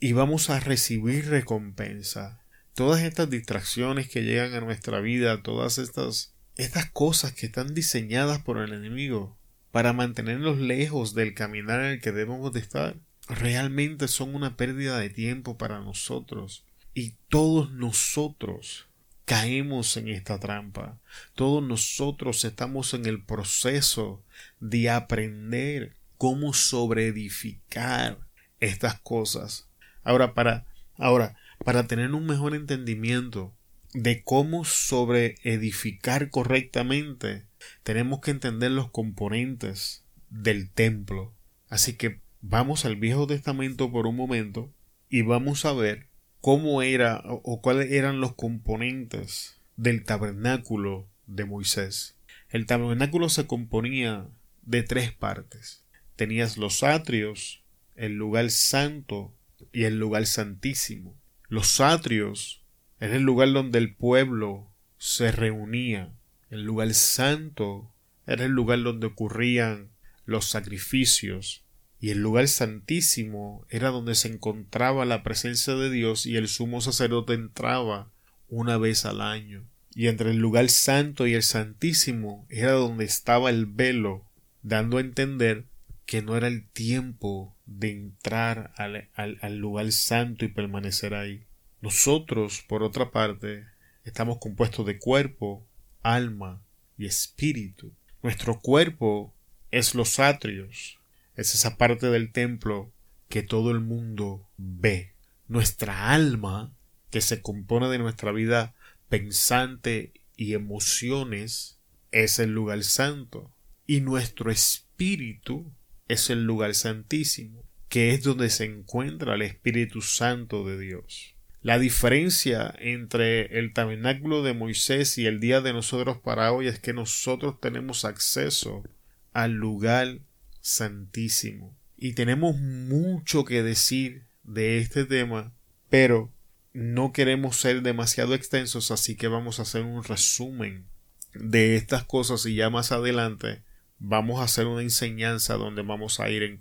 y 0.00 0.12
vamos 0.12 0.50
a 0.50 0.58
recibir 0.58 1.28
recompensa. 1.28 2.42
Todas 2.74 3.02
estas 3.02 3.30
distracciones 3.30 4.08
que 4.08 4.24
llegan 4.24 4.54
a 4.54 4.60
nuestra 4.60 5.00
vida, 5.00 5.42
todas 5.42 5.78
estas 5.78 6.36
estas 6.56 6.90
cosas 6.90 7.32
que 7.32 7.46
están 7.46 7.74
diseñadas 7.74 8.40
por 8.40 8.58
el 8.58 8.72
enemigo 8.72 9.38
para 9.70 9.92
mantenernos 9.92 10.58
lejos 10.58 11.14
del 11.14 11.34
caminar 11.34 11.80
en 11.80 11.86
el 11.92 12.00
que 12.00 12.12
debemos 12.12 12.52
de 12.52 12.60
estar, 12.60 12.96
realmente 13.28 14.08
son 14.08 14.34
una 14.34 14.56
pérdida 14.56 14.98
de 14.98 15.10
tiempo 15.10 15.56
para 15.56 15.80
nosotros. 15.80 16.64
Y 16.94 17.14
todos 17.28 17.72
nosotros 17.72 18.86
caemos 19.24 19.96
en 19.96 20.08
esta 20.08 20.38
trampa. 20.38 20.98
Todos 21.34 21.62
nosotros 21.62 22.44
estamos 22.44 22.94
en 22.94 23.06
el 23.06 23.22
proceso 23.22 24.22
de 24.60 24.88
aprender 24.88 25.94
cómo 26.16 26.54
sobreedificar 26.54 28.18
estas 28.60 28.98
cosas. 29.00 29.68
Ahora, 30.02 30.32
para, 30.32 30.64
ahora, 30.96 31.36
para 31.64 31.86
tener 31.86 32.12
un 32.12 32.26
mejor 32.26 32.54
entendimiento 32.54 33.52
de 33.92 34.22
cómo 34.22 34.64
sobreedificar 34.64 36.30
correctamente, 36.30 37.46
tenemos 37.82 38.20
que 38.20 38.30
entender 38.30 38.70
los 38.70 38.90
componentes 38.90 40.04
del 40.30 40.70
templo. 40.70 41.34
Así 41.68 41.94
que 41.94 42.20
vamos 42.48 42.84
al 42.84 42.94
Viejo 42.94 43.26
Testamento 43.26 43.90
por 43.90 44.06
un 44.06 44.14
momento 44.14 44.72
y 45.08 45.22
vamos 45.22 45.64
a 45.64 45.72
ver 45.72 46.06
cómo 46.40 46.80
era 46.82 47.22
o 47.26 47.60
cuáles 47.60 47.90
eran 47.90 48.20
los 48.20 48.34
componentes 48.34 49.60
del 49.76 50.04
tabernáculo 50.04 51.08
de 51.26 51.44
Moisés. 51.44 52.16
El 52.48 52.66
tabernáculo 52.66 53.28
se 53.28 53.46
componía 53.46 54.28
de 54.62 54.84
tres 54.84 55.12
partes. 55.12 55.84
Tenías 56.14 56.56
los 56.56 56.84
atrios, 56.84 57.64
el 57.96 58.12
lugar 58.12 58.50
santo 58.50 59.34
y 59.72 59.84
el 59.84 59.98
lugar 59.98 60.26
santísimo. 60.26 61.16
Los 61.48 61.80
atrios 61.80 62.62
era 63.00 63.16
el 63.16 63.22
lugar 63.22 63.52
donde 63.52 63.78
el 63.78 63.94
pueblo 63.94 64.70
se 64.98 65.32
reunía. 65.32 66.12
El 66.48 66.62
lugar 66.62 66.94
santo 66.94 67.92
era 68.24 68.44
el 68.44 68.52
lugar 68.52 68.82
donde 68.82 69.08
ocurrían 69.08 69.90
los 70.24 70.46
sacrificios. 70.46 71.65
Y 72.00 72.10
el 72.10 72.18
lugar 72.18 72.48
santísimo 72.48 73.64
era 73.70 73.90
donde 73.90 74.14
se 74.14 74.28
encontraba 74.28 75.04
la 75.04 75.22
presencia 75.22 75.74
de 75.74 75.90
Dios 75.90 76.26
y 76.26 76.36
el 76.36 76.48
sumo 76.48 76.80
sacerdote 76.80 77.34
entraba 77.34 78.10
una 78.48 78.76
vez 78.76 79.04
al 79.06 79.20
año. 79.20 79.64
Y 79.94 80.08
entre 80.08 80.30
el 80.30 80.36
lugar 80.36 80.68
santo 80.68 81.26
y 81.26 81.34
el 81.34 81.42
santísimo 81.42 82.46
era 82.50 82.72
donde 82.72 83.04
estaba 83.04 83.48
el 83.48 83.64
velo, 83.64 84.24
dando 84.62 84.98
a 84.98 85.00
entender 85.00 85.64
que 86.04 86.22
no 86.22 86.36
era 86.36 86.48
el 86.48 86.68
tiempo 86.68 87.56
de 87.64 87.90
entrar 87.90 88.72
al, 88.76 89.08
al, 89.14 89.56
lugar 89.56 89.90
santo 89.92 90.44
y 90.44 90.48
permanecer 90.48 91.14
ahí. 91.14 91.44
Nosotros, 91.80 92.62
por 92.68 92.82
otra 92.82 93.10
parte, 93.10 93.64
estamos 94.04 94.38
compuestos 94.38 94.86
de 94.86 94.98
cuerpo, 94.98 95.66
alma 96.02 96.62
y 96.96 97.06
espíritu. 97.06 97.92
Nuestro 98.22 98.60
cuerpo 98.60 99.34
es 99.70 99.94
los 99.94 100.20
atrios, 100.20 100.98
es 101.36 101.54
esa 101.54 101.76
parte 101.76 102.06
del 102.06 102.32
templo 102.32 102.92
que 103.28 103.42
todo 103.42 103.70
el 103.70 103.80
mundo 103.80 104.48
ve. 104.56 105.14
Nuestra 105.48 106.12
alma, 106.12 106.72
que 107.10 107.20
se 107.20 107.42
compone 107.42 107.88
de 107.88 107.98
nuestra 107.98 108.32
vida 108.32 108.74
pensante 109.08 110.12
y 110.36 110.54
emociones, 110.54 111.78
es 112.10 112.38
el 112.38 112.52
lugar 112.52 112.82
santo. 112.82 113.52
Y 113.86 114.00
nuestro 114.00 114.50
espíritu 114.50 115.70
es 116.08 116.30
el 116.30 116.44
lugar 116.44 116.74
santísimo, 116.74 117.62
que 117.88 118.12
es 118.12 118.22
donde 118.22 118.50
se 118.50 118.64
encuentra 118.64 119.34
el 119.34 119.42
Espíritu 119.42 120.02
Santo 120.02 120.66
de 120.66 120.78
Dios. 120.78 121.34
La 121.62 121.78
diferencia 121.78 122.72
entre 122.78 123.58
el 123.58 123.72
tabernáculo 123.72 124.42
de 124.42 124.54
Moisés 124.54 125.18
y 125.18 125.26
el 125.26 125.40
día 125.40 125.60
de 125.60 125.72
nosotros 125.72 126.18
para 126.18 126.52
hoy 126.52 126.68
es 126.68 126.78
que 126.78 126.92
nosotros 126.92 127.60
tenemos 127.60 128.04
acceso 128.04 128.84
al 129.32 129.52
lugar 129.52 130.20
santísimo. 130.66 131.78
Y 131.96 132.14
tenemos 132.14 132.56
mucho 132.56 133.44
que 133.44 133.62
decir 133.62 134.26
de 134.42 134.78
este 134.78 135.04
tema, 135.04 135.54
pero 135.88 136.32
no 136.72 137.12
queremos 137.12 137.56
ser 137.56 137.82
demasiado 137.82 138.34
extensos, 138.34 138.90
así 138.90 139.14
que 139.14 139.28
vamos 139.28 139.58
a 139.58 139.62
hacer 139.62 139.82
un 139.82 140.02
resumen 140.02 140.88
de 141.34 141.76
estas 141.76 142.02
cosas 142.02 142.44
y 142.46 142.56
ya 142.56 142.68
más 142.68 142.90
adelante 142.90 143.62
vamos 143.98 144.40
a 144.40 144.44
hacer 144.44 144.66
una 144.66 144.82
enseñanza 144.82 145.54
donde 145.54 145.82
vamos 145.82 146.18
a 146.18 146.30
ir 146.30 146.42
en, 146.42 146.58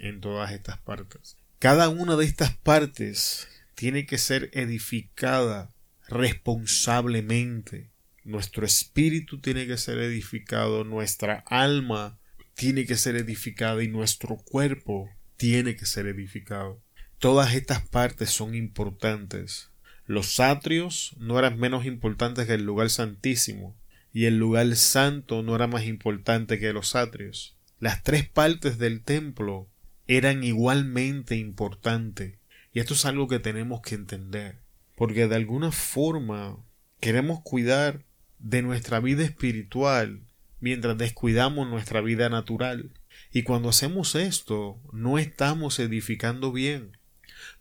en, 0.00 0.20
todas 0.20 0.50
estas 0.50 0.78
partes. 0.78 1.36
Cada 1.60 1.88
una 1.88 2.16
de 2.16 2.24
estas 2.24 2.56
partes 2.56 3.46
tiene 3.76 4.04
que 4.04 4.18
ser 4.18 4.50
edificada 4.52 5.70
responsablemente. 6.08 7.92
Nuestro 8.24 8.66
espíritu 8.66 9.40
tiene 9.40 9.68
que 9.68 9.78
ser 9.78 9.98
edificado, 9.98 10.82
nuestra 10.82 11.44
alma 11.46 12.17
tiene 12.58 12.86
que 12.86 12.96
ser 12.96 13.14
edificada 13.14 13.84
y 13.84 13.88
nuestro 13.88 14.36
cuerpo 14.36 15.08
tiene 15.36 15.76
que 15.76 15.86
ser 15.86 16.08
edificado. 16.08 16.82
Todas 17.20 17.54
estas 17.54 17.86
partes 17.86 18.30
son 18.30 18.56
importantes. 18.56 19.70
Los 20.06 20.40
atrios 20.40 21.14
no 21.20 21.38
eran 21.38 21.56
menos 21.56 21.86
importantes 21.86 22.48
que 22.48 22.54
el 22.54 22.64
lugar 22.64 22.90
santísimo, 22.90 23.76
y 24.12 24.24
el 24.24 24.38
lugar 24.38 24.74
santo 24.74 25.44
no 25.44 25.54
era 25.54 25.68
más 25.68 25.84
importante 25.84 26.58
que 26.58 26.72
los 26.72 26.96
atrios. 26.96 27.56
Las 27.78 28.02
tres 28.02 28.28
partes 28.28 28.76
del 28.76 29.04
templo 29.04 29.68
eran 30.08 30.42
igualmente 30.42 31.36
importantes. 31.36 32.38
Y 32.72 32.80
esto 32.80 32.94
es 32.94 33.04
algo 33.04 33.28
que 33.28 33.38
tenemos 33.38 33.82
que 33.82 33.94
entender. 33.94 34.58
Porque 34.96 35.28
de 35.28 35.36
alguna 35.36 35.70
forma 35.70 36.58
queremos 36.98 37.40
cuidar 37.40 38.04
de 38.40 38.62
nuestra 38.62 38.98
vida 38.98 39.22
espiritual 39.22 40.27
mientras 40.60 40.96
descuidamos 40.98 41.68
nuestra 41.68 42.00
vida 42.00 42.28
natural. 42.28 42.90
Y 43.32 43.42
cuando 43.42 43.68
hacemos 43.68 44.14
esto, 44.14 44.80
no 44.92 45.18
estamos 45.18 45.78
edificando 45.78 46.52
bien. 46.52 46.96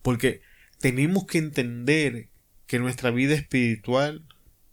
Porque 0.02 0.42
tenemos 0.80 1.26
que 1.26 1.38
entender 1.38 2.30
que 2.68 2.80
nuestra 2.80 3.12
vida 3.12 3.36
espiritual 3.36 4.26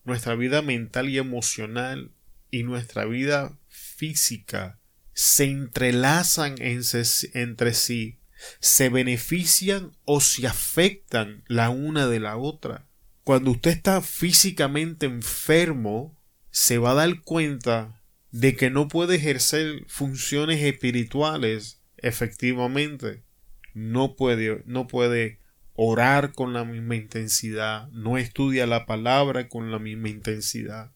nuestra 0.05 0.35
vida 0.35 0.63
mental 0.63 1.09
y 1.09 1.19
emocional 1.19 2.13
y 2.51 2.63
nuestra 2.63 3.05
vida 3.07 3.59
física 3.69 4.79
se 5.13 5.45
entrelazan 5.45 6.57
entre 6.59 7.75
sí, 7.75 8.19
se 8.61 8.89
benefician 8.89 9.93
o 10.05 10.21
se 10.21 10.47
afectan 10.47 11.43
la 11.47 11.71
una 11.71 12.07
de 12.07 12.21
la 12.21 12.37
otra. 12.37 12.87
Cuando 13.23 13.53
usted 13.53 13.71
está 13.71 14.03
físicamente 14.03 15.07
enfermo, 15.07 16.19
se 16.51 16.79
va 16.79 16.91
a 16.91 16.95
dar 16.95 17.23
cuenta 17.23 18.03
de 18.35 18.57
que 18.57 18.69
no 18.69 18.89
puede 18.89 19.15
ejercer 19.15 19.85
funciones 19.87 20.61
espirituales 20.61 21.81
efectivamente. 21.99 23.23
No 23.75 24.17
puede, 24.17 24.65
no 24.67 24.89
puede 24.89 25.39
orar 25.75 26.33
con 26.33 26.53
la 26.53 26.65
misma 26.65 26.97
intensidad, 26.97 27.89
no 27.93 28.19
estudia 28.19 28.67
la 28.67 28.87
palabra 28.87 29.49
con 29.49 29.71
la 29.71 29.79
misma 29.79 30.09
intensidad. 30.09 30.91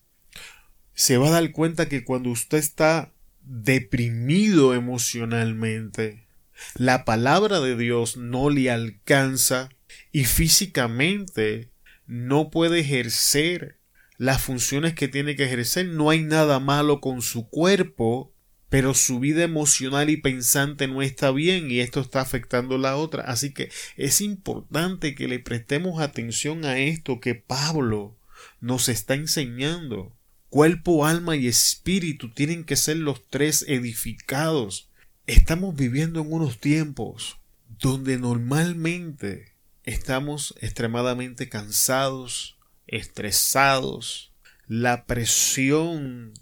Se 0.94 1.16
va 1.16 1.28
a 1.28 1.30
dar 1.30 1.52
cuenta 1.52 1.88
que 1.88 2.02
cuando 2.02 2.30
usted 2.30 2.58
está 2.58 3.14
deprimido 3.42 4.74
emocionalmente, 4.74 6.26
la 6.74 7.04
palabra 7.04 7.60
de 7.60 7.76
Dios 7.76 8.16
no 8.16 8.50
le 8.50 8.68
alcanza 8.68 9.68
y 10.10 10.24
físicamente 10.24 11.70
no 12.04 12.50
puede 12.50 12.80
ejercer 12.80 13.77
las 14.18 14.42
funciones 14.42 14.94
que 14.94 15.08
tiene 15.08 15.36
que 15.36 15.44
ejercer. 15.44 15.86
No 15.86 16.10
hay 16.10 16.22
nada 16.22 16.58
malo 16.58 17.00
con 17.00 17.22
su 17.22 17.48
cuerpo, 17.48 18.34
pero 18.68 18.92
su 18.92 19.20
vida 19.20 19.44
emocional 19.44 20.10
y 20.10 20.18
pensante 20.18 20.88
no 20.88 21.00
está 21.00 21.30
bien 21.30 21.70
y 21.70 21.80
esto 21.80 22.00
está 22.00 22.20
afectando 22.20 22.76
la 22.76 22.96
otra. 22.96 23.22
Así 23.22 23.54
que 23.54 23.70
es 23.96 24.20
importante 24.20 25.14
que 25.14 25.28
le 25.28 25.38
prestemos 25.38 26.02
atención 26.02 26.66
a 26.66 26.78
esto 26.78 27.20
que 27.20 27.34
Pablo 27.34 28.18
nos 28.60 28.88
está 28.88 29.14
enseñando. 29.14 30.14
Cuerpo, 30.50 31.06
alma 31.06 31.36
y 31.36 31.46
espíritu 31.46 32.30
tienen 32.30 32.64
que 32.64 32.76
ser 32.76 32.96
los 32.96 33.26
tres 33.28 33.64
edificados. 33.68 34.90
Estamos 35.26 35.76
viviendo 35.76 36.20
en 36.20 36.32
unos 36.32 36.58
tiempos 36.58 37.38
donde 37.68 38.18
normalmente 38.18 39.54
estamos 39.84 40.54
extremadamente 40.60 41.48
cansados, 41.48 42.57
estresados, 42.88 44.32
la 44.66 45.06
presión 45.06 46.32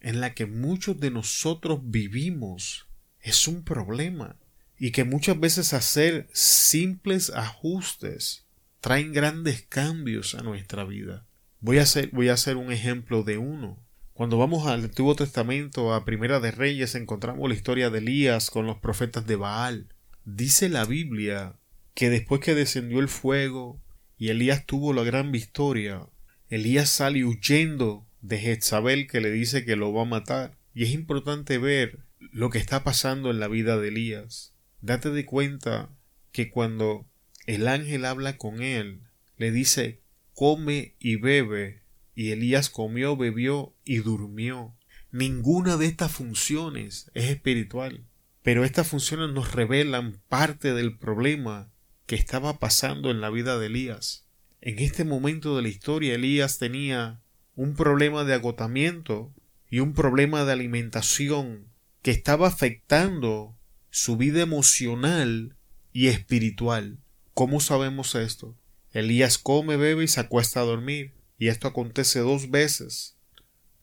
en 0.00 0.20
la 0.20 0.34
que 0.34 0.46
muchos 0.46 0.98
de 0.98 1.10
nosotros 1.10 1.80
vivimos 1.82 2.86
es 3.20 3.48
un 3.48 3.64
problema 3.64 4.36
y 4.78 4.92
que 4.92 5.04
muchas 5.04 5.38
veces 5.38 5.72
hacer 5.72 6.28
simples 6.32 7.30
ajustes 7.30 8.46
traen 8.80 9.12
grandes 9.12 9.62
cambios 9.62 10.34
a 10.34 10.42
nuestra 10.42 10.84
vida. 10.84 11.26
Voy 11.60 11.78
a 11.78 11.82
hacer, 11.82 12.10
voy 12.12 12.28
a 12.28 12.34
hacer 12.34 12.56
un 12.56 12.70
ejemplo 12.70 13.22
de 13.22 13.38
uno. 13.38 13.82
Cuando 14.12 14.38
vamos 14.38 14.66
al 14.66 14.84
Antiguo 14.84 15.14
Testamento, 15.14 15.92
a 15.92 16.04
Primera 16.04 16.40
de 16.40 16.50
Reyes, 16.50 16.94
encontramos 16.94 17.48
la 17.48 17.54
historia 17.54 17.90
de 17.90 17.98
Elías 17.98 18.50
con 18.50 18.66
los 18.66 18.78
profetas 18.78 19.26
de 19.26 19.36
Baal. 19.36 19.88
Dice 20.24 20.68
la 20.68 20.84
Biblia 20.84 21.56
que 21.94 22.10
después 22.10 22.40
que 22.40 22.54
descendió 22.54 23.00
el 23.00 23.08
fuego 23.08 23.80
y 24.18 24.28
Elías 24.28 24.64
tuvo 24.66 24.92
la 24.92 25.02
gran 25.02 25.32
victoria, 25.32 26.06
Elías 26.48 26.88
sale 26.90 27.24
huyendo 27.24 28.06
de 28.20 28.38
Jezabel 28.38 29.08
que 29.08 29.20
le 29.20 29.30
dice 29.30 29.64
que 29.64 29.76
lo 29.76 29.92
va 29.92 30.02
a 30.02 30.06
matar. 30.06 30.56
Y 30.74 30.84
es 30.84 30.90
importante 30.90 31.58
ver 31.58 32.00
lo 32.18 32.50
que 32.50 32.58
está 32.58 32.84
pasando 32.84 33.30
en 33.30 33.40
la 33.40 33.48
vida 33.48 33.78
de 33.78 33.88
Elías. 33.88 34.54
Date 34.80 35.10
de 35.10 35.24
cuenta 35.24 35.90
que 36.32 36.50
cuando 36.50 37.06
el 37.46 37.66
ángel 37.66 38.04
habla 38.04 38.36
con 38.36 38.62
él, 38.62 39.00
le 39.36 39.50
dice 39.50 40.00
come 40.34 40.94
y 40.98 41.16
bebe, 41.16 41.82
y 42.14 42.30
Elías 42.30 42.68
comió, 42.70 43.16
bebió 43.16 43.74
y 43.84 43.98
durmió. 43.98 44.76
Ninguna 45.10 45.76
de 45.76 45.86
estas 45.86 46.12
funciones 46.12 47.10
es 47.14 47.30
espiritual, 47.30 48.04
pero 48.42 48.64
estas 48.64 48.86
funciones 48.86 49.30
nos 49.30 49.52
revelan 49.54 50.20
parte 50.28 50.74
del 50.74 50.96
problema 50.96 51.72
que 52.06 52.14
estaba 52.14 52.58
pasando 52.58 53.10
en 53.10 53.20
la 53.20 53.30
vida 53.30 53.58
de 53.58 53.66
Elías. 53.66 54.24
En 54.60 54.78
este 54.78 55.04
momento 55.04 55.56
de 55.56 55.62
la 55.62 55.68
historia 55.68 56.14
Elías 56.14 56.58
tenía 56.58 57.20
un 57.56 57.74
problema 57.74 58.24
de 58.24 58.34
agotamiento 58.34 59.34
y 59.68 59.80
un 59.80 59.92
problema 59.92 60.44
de 60.44 60.52
alimentación 60.52 61.66
que 62.02 62.12
estaba 62.12 62.48
afectando 62.48 63.56
su 63.90 64.16
vida 64.16 64.40
emocional 64.42 65.56
y 65.92 66.06
espiritual. 66.06 66.98
¿Cómo 67.34 67.60
sabemos 67.60 68.14
esto? 68.14 68.56
Elías 68.92 69.38
come, 69.38 69.76
bebe 69.76 70.04
y 70.04 70.08
se 70.08 70.20
acuesta 70.20 70.60
a 70.60 70.64
dormir, 70.64 71.14
y 71.38 71.48
esto 71.48 71.68
acontece 71.68 72.20
dos 72.20 72.50
veces. 72.50 73.16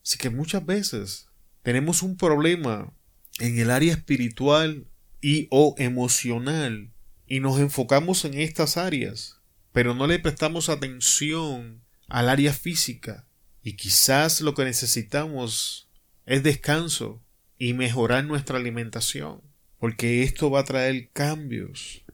Así 0.02 0.18
que 0.18 0.30
muchas 0.30 0.64
veces 0.64 1.28
tenemos 1.62 2.02
un 2.02 2.16
problema 2.16 2.92
en 3.38 3.58
el 3.58 3.70
área 3.70 3.92
espiritual 3.92 4.86
y 5.20 5.46
o 5.50 5.74
emocional 5.78 6.93
y 7.26 7.40
nos 7.40 7.58
enfocamos 7.58 8.24
en 8.24 8.34
estas 8.34 8.76
áreas, 8.76 9.40
pero 9.72 9.94
no 9.94 10.06
le 10.06 10.18
prestamos 10.18 10.68
atención 10.68 11.82
al 12.08 12.28
área 12.28 12.52
física 12.52 13.26
y 13.62 13.76
quizás 13.76 14.40
lo 14.40 14.54
que 14.54 14.64
necesitamos 14.64 15.88
es 16.26 16.42
descanso 16.42 17.22
y 17.58 17.72
mejorar 17.72 18.24
nuestra 18.24 18.58
alimentación, 18.58 19.40
porque 19.78 20.22
esto 20.22 20.50
va 20.50 20.60
a 20.60 20.64
traer 20.64 21.08
cambios 21.12 22.04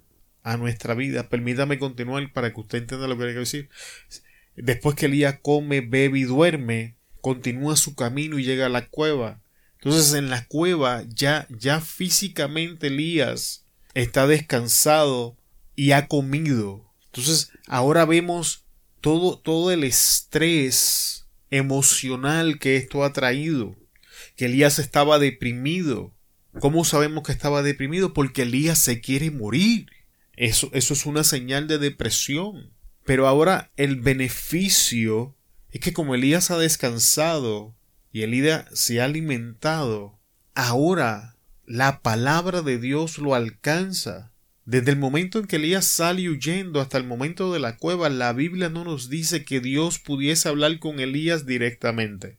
a 0.42 0.56
nuestra 0.56 0.94
vida. 0.94 1.28
Permítame 1.28 1.78
continuar 1.78 2.32
para 2.32 2.52
que 2.52 2.60
usted 2.60 2.78
entienda 2.78 3.08
lo 3.08 3.16
que 3.16 3.24
quiero 3.24 3.40
decir. 3.40 3.68
Después 4.56 4.94
que 4.94 5.06
Elías 5.06 5.38
come, 5.42 5.80
bebe 5.80 6.20
y 6.20 6.24
duerme, 6.24 6.96
continúa 7.20 7.76
su 7.76 7.94
camino 7.94 8.38
y 8.38 8.44
llega 8.44 8.66
a 8.66 8.70
la 8.70 8.86
cueva. 8.86 9.40
Entonces 9.74 10.14
en 10.14 10.30
la 10.30 10.46
cueva 10.46 11.04
ya, 11.08 11.46
ya 11.50 11.80
físicamente 11.80 12.88
Elías 12.88 13.64
está 13.94 14.26
descansado 14.26 15.36
y 15.76 15.92
ha 15.92 16.06
comido. 16.08 16.90
Entonces 17.06 17.50
ahora 17.66 18.04
vemos 18.04 18.64
todo, 19.00 19.38
todo 19.38 19.70
el 19.70 19.84
estrés 19.84 21.26
emocional 21.50 22.58
que 22.58 22.76
esto 22.76 23.04
ha 23.04 23.12
traído. 23.12 23.76
Que 24.36 24.46
Elías 24.46 24.78
estaba 24.78 25.18
deprimido. 25.18 26.12
¿Cómo 26.60 26.84
sabemos 26.84 27.24
que 27.24 27.32
estaba 27.32 27.62
deprimido? 27.62 28.12
Porque 28.12 28.42
Elías 28.42 28.78
se 28.78 29.00
quiere 29.00 29.30
morir. 29.30 29.86
Eso, 30.36 30.70
eso 30.72 30.94
es 30.94 31.06
una 31.06 31.24
señal 31.24 31.68
de 31.68 31.78
depresión. 31.78 32.72
Pero 33.04 33.26
ahora 33.26 33.70
el 33.76 33.96
beneficio 33.96 35.36
es 35.70 35.80
que 35.80 35.92
como 35.92 36.14
Elías 36.14 36.50
ha 36.50 36.58
descansado 36.58 37.74
y 38.12 38.22
Elías 38.22 38.66
se 38.72 39.00
ha 39.00 39.04
alimentado, 39.04 40.18
ahora 40.54 41.29
la 41.70 42.02
palabra 42.02 42.62
de 42.62 42.78
Dios 42.78 43.18
lo 43.18 43.36
alcanza. 43.36 44.32
Desde 44.64 44.90
el 44.90 44.98
momento 44.98 45.38
en 45.38 45.46
que 45.46 45.54
Elías 45.54 45.86
sale 45.86 46.28
huyendo 46.28 46.80
hasta 46.80 46.98
el 46.98 47.04
momento 47.04 47.52
de 47.52 47.60
la 47.60 47.76
cueva, 47.76 48.08
la 48.08 48.32
Biblia 48.32 48.68
no 48.68 48.82
nos 48.82 49.08
dice 49.08 49.44
que 49.44 49.60
Dios 49.60 50.00
pudiese 50.00 50.48
hablar 50.48 50.80
con 50.80 50.98
Elías 50.98 51.46
directamente. 51.46 52.38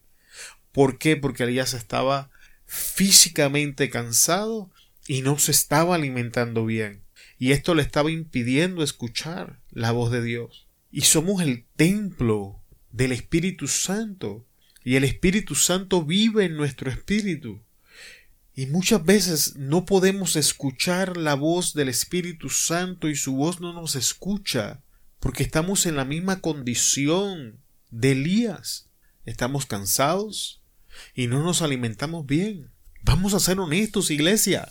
¿Por 0.70 0.98
qué? 0.98 1.16
Porque 1.16 1.44
Elías 1.44 1.72
estaba 1.72 2.30
físicamente 2.66 3.88
cansado 3.88 4.70
y 5.06 5.22
no 5.22 5.38
se 5.38 5.52
estaba 5.52 5.94
alimentando 5.94 6.66
bien. 6.66 7.00
Y 7.38 7.52
esto 7.52 7.74
le 7.74 7.80
estaba 7.80 8.10
impidiendo 8.10 8.82
escuchar 8.82 9.60
la 9.70 9.92
voz 9.92 10.12
de 10.12 10.22
Dios. 10.22 10.68
Y 10.90 11.02
somos 11.02 11.40
el 11.40 11.64
templo 11.76 12.62
del 12.90 13.12
Espíritu 13.12 13.66
Santo. 13.66 14.46
Y 14.84 14.96
el 14.96 15.04
Espíritu 15.04 15.54
Santo 15.54 16.04
vive 16.04 16.44
en 16.44 16.54
nuestro 16.58 16.90
espíritu. 16.90 17.62
Y 18.54 18.66
muchas 18.66 19.04
veces 19.04 19.56
no 19.56 19.86
podemos 19.86 20.36
escuchar 20.36 21.16
la 21.16 21.34
voz 21.34 21.72
del 21.72 21.88
Espíritu 21.88 22.50
Santo 22.50 23.08
y 23.08 23.16
su 23.16 23.34
voz 23.34 23.60
no 23.60 23.72
nos 23.72 23.96
escucha 23.96 24.82
porque 25.20 25.42
estamos 25.42 25.86
en 25.86 25.96
la 25.96 26.04
misma 26.04 26.40
condición 26.40 27.60
de 27.90 28.12
Elías. 28.12 28.90
Estamos 29.24 29.66
cansados 29.66 30.62
y 31.14 31.28
no 31.28 31.42
nos 31.42 31.62
alimentamos 31.62 32.26
bien. 32.26 32.72
Vamos 33.02 33.32
a 33.34 33.40
ser 33.40 33.58
honestos, 33.58 34.10
iglesia. 34.10 34.70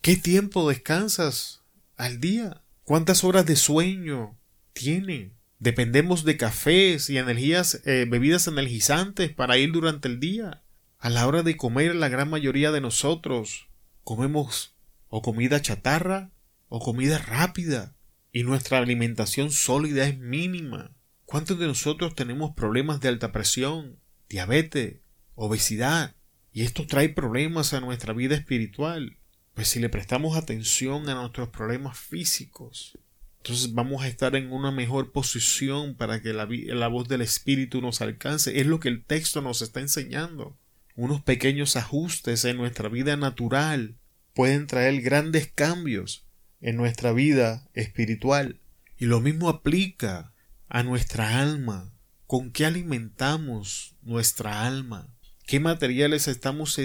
¿Qué 0.00 0.16
tiempo 0.16 0.68
descansas 0.68 1.58
al 1.98 2.20
día. 2.20 2.62
¿Cuántas 2.84 3.24
horas 3.24 3.44
de 3.44 3.56
sueño 3.56 4.38
tiene? 4.72 5.34
Dependemos 5.58 6.24
de 6.24 6.38
cafés 6.38 7.10
y 7.10 7.18
energías, 7.18 7.82
eh, 7.84 8.06
bebidas 8.08 8.46
energizantes 8.46 9.34
para 9.34 9.58
ir 9.58 9.72
durante 9.72 10.08
el 10.08 10.20
día. 10.20 10.62
A 11.00 11.10
la 11.10 11.28
hora 11.28 11.44
de 11.44 11.56
comer, 11.56 11.94
la 11.94 12.08
gran 12.08 12.28
mayoría 12.28 12.72
de 12.72 12.80
nosotros 12.80 13.68
comemos 14.02 14.74
o 15.08 15.22
comida 15.22 15.62
chatarra 15.62 16.32
o 16.68 16.80
comida 16.80 17.18
rápida 17.18 17.94
y 18.32 18.42
nuestra 18.42 18.78
alimentación 18.78 19.52
sólida 19.52 20.08
es 20.08 20.18
mínima. 20.18 20.90
¿Cuántos 21.24 21.56
de 21.60 21.68
nosotros 21.68 22.16
tenemos 22.16 22.52
problemas 22.56 23.00
de 23.00 23.08
alta 23.08 23.30
presión, 23.30 24.00
diabetes, 24.28 24.96
obesidad? 25.36 26.16
Y 26.52 26.62
esto 26.62 26.84
trae 26.84 27.08
problemas 27.10 27.74
a 27.74 27.80
nuestra 27.80 28.12
vida 28.12 28.34
espiritual. 28.34 29.18
Pues 29.54 29.68
si 29.68 29.78
le 29.78 29.88
prestamos 29.88 30.36
atención 30.36 31.08
a 31.08 31.14
nuestros 31.14 31.50
problemas 31.50 31.96
físicos, 31.96 32.98
entonces 33.36 33.72
vamos 33.72 34.02
a 34.02 34.08
estar 34.08 34.34
en 34.34 34.52
una 34.52 34.72
mejor 34.72 35.12
posición 35.12 35.94
para 35.94 36.20
que 36.20 36.32
la, 36.32 36.48
la, 36.50 36.88
voz 36.88 37.06
del 37.06 37.20
Espíritu 37.20 37.80
nos 37.80 38.00
alcance. 38.00 38.58
Es 38.58 38.66
lo 38.66 38.80
que 38.80 38.88
el 38.88 39.04
texto 39.04 39.42
nos 39.42 39.62
está 39.62 39.78
enseñando. 39.78 40.58
Unos 40.98 41.22
pequeños 41.22 41.76
ajustes 41.76 42.44
en 42.44 42.56
nuestra 42.56 42.88
vida 42.88 43.16
natural 43.16 43.96
pueden 44.34 44.66
traer 44.66 45.00
grandes 45.00 45.46
cambios 45.46 46.26
en 46.60 46.74
nuestra 46.74 47.12
vida 47.12 47.68
espiritual. 47.72 48.58
Y 48.96 49.06
lo 49.06 49.20
mismo 49.20 49.48
aplica 49.48 50.32
a 50.68 50.82
nuestra 50.82 51.40
alma. 51.40 51.94
¿Con 52.26 52.50
qué 52.50 52.66
alimentamos 52.66 53.94
nuestra 54.02 54.66
alma? 54.66 55.08
¿Qué 55.46 55.60
materiales 55.60 56.26
estamos 56.26 56.76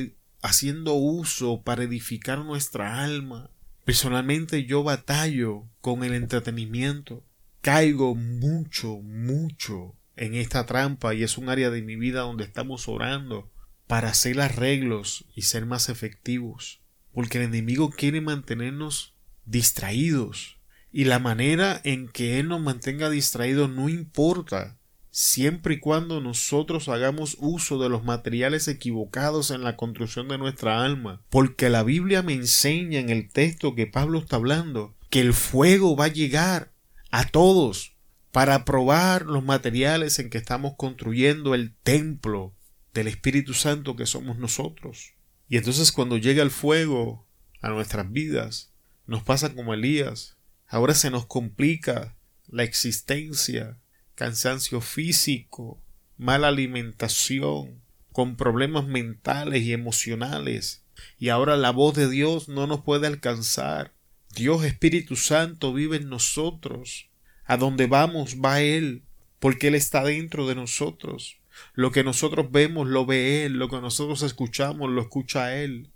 haciendo 0.44 0.94
uso 0.94 1.64
para 1.64 1.82
edificar 1.82 2.46
nuestra 2.46 3.04
alma. 3.04 3.50
Personalmente 3.84 4.66
yo 4.66 4.84
batallo 4.84 5.64
con 5.82 6.04
el 6.04 6.14
entretenimiento. 6.14 7.26
Caigo 7.62 8.14
mucho, 8.14 9.00
mucho 9.00 9.96
en 10.16 10.36
esta 10.36 10.68
trampa 10.68 11.16
y 11.16 11.24
es 11.24 11.40
un 11.40 11.50
área 11.50 11.72
de 11.72 11.82
mi 11.82 11.96
vida 11.96 12.20
donde 12.20 12.44
estamos 12.44 12.88
orando 12.88 13.50
para 13.94 14.10
hacer 14.10 14.42
arreglos 14.42 15.24
y 15.36 15.44
ser 15.44 15.68
más 15.68 15.88
efectivos. 15.88 16.82
Porque 17.14 17.38
el 17.38 17.44
enemigo 17.44 17.92
quiere 17.92 18.22
mantenernos 18.22 19.14
distraídos. 19.46 20.58
Y 20.92 21.04
la 21.04 21.20
manera 21.20 21.80
en 21.84 22.08
que 22.08 22.40
él 22.40 22.48
nos 22.48 22.60
mantenga 22.60 23.12
distraídos 23.12 23.70
no 23.70 23.90
importa 23.90 24.80
siempre 25.12 25.76
y 25.76 25.80
cuando 25.80 26.22
nosotros 26.22 26.90
hagamos 26.90 27.38
uso 27.40 27.78
de 27.78 27.88
los 27.88 28.04
materiales 28.04 28.68
equivocados 28.68 29.52
en 29.52 29.62
la 29.62 29.76
construcción 29.76 30.28
de 30.28 30.40
nuestra 30.40 30.84
alma. 30.84 31.22
Porque 31.30 31.70
la 31.70 31.84
Biblia 31.84 32.24
me 32.24 32.34
enseña 32.34 33.00
en 33.00 33.12
el 33.12 33.30
texto 33.30 33.76
que 33.76 33.86
Pablo 33.86 34.18
está 34.18 34.38
hablando 34.38 34.96
que 35.12 35.22
el 35.22 35.36
fuego 35.36 35.96
va 35.96 36.06
a 36.06 36.08
llegar 36.08 36.74
a 37.12 37.28
todos 37.28 37.94
para 38.32 38.66
probar 38.66 39.28
los 39.28 39.44
materiales 39.44 40.18
en 40.18 40.32
que 40.32 40.40
estamos 40.40 40.74
construyendo 40.78 41.54
el 41.54 41.76
templo 41.84 42.56
del 42.94 43.08
Espíritu 43.08 43.54
Santo 43.54 43.96
que 43.96 44.06
somos 44.06 44.38
nosotros. 44.38 45.14
Y 45.48 45.58
entonces 45.58 45.92
cuando 45.92 46.18
llega 46.18 46.44
el 46.44 46.52
fuego 46.52 47.28
a 47.62 47.70
nuestras 47.70 48.12
vidas, 48.12 48.72
nos 49.06 49.24
pasa 49.24 49.54
como 49.54 49.74
Elías. 49.74 50.38
Ahora 50.68 50.94
se 50.94 51.10
nos 51.12 51.26
complica 51.26 52.16
la 52.48 52.64
existencia 52.64 53.80
cansancio 54.16 54.82
físico, 54.82 55.82
mala 56.18 56.50
alimentación, 56.50 57.82
con 58.12 58.36
problemas 58.36 58.86
mentales 58.86 59.64
y 59.64 59.74
emocionales. 59.74 60.84
Y 61.18 61.30
ahora 61.30 61.58
la 61.58 61.72
voz 61.72 61.96
de 61.96 62.10
Dios 62.10 62.48
no 62.48 62.68
nos 62.68 62.82
puede 62.82 63.08
alcanzar. 63.08 63.94
Dios 64.36 64.64
Espíritu 64.64 65.16
Santo 65.16 65.74
vive 65.74 65.98
en 65.98 66.10
nosotros. 66.10 67.10
A 67.46 67.58
donde 67.58 67.88
vamos 67.88 68.38
va 68.38 68.62
Él, 68.62 69.04
porque 69.40 69.68
Él 69.68 69.76
está 69.76 70.04
dentro 70.04 70.48
de 70.48 70.56
nosotros. 70.56 71.38
Lo 71.74 71.92
que 71.92 72.04
nosotros 72.04 72.52
vemos 72.52 72.88
lo 72.88 73.06
ve 73.06 73.46
Él, 73.46 73.54
lo 73.54 73.70
que 73.70 73.82
nosotros 73.82 74.22
escuchamos 74.22 74.90
lo 74.90 75.02
escucha 75.02 75.56
Él. 75.56 75.92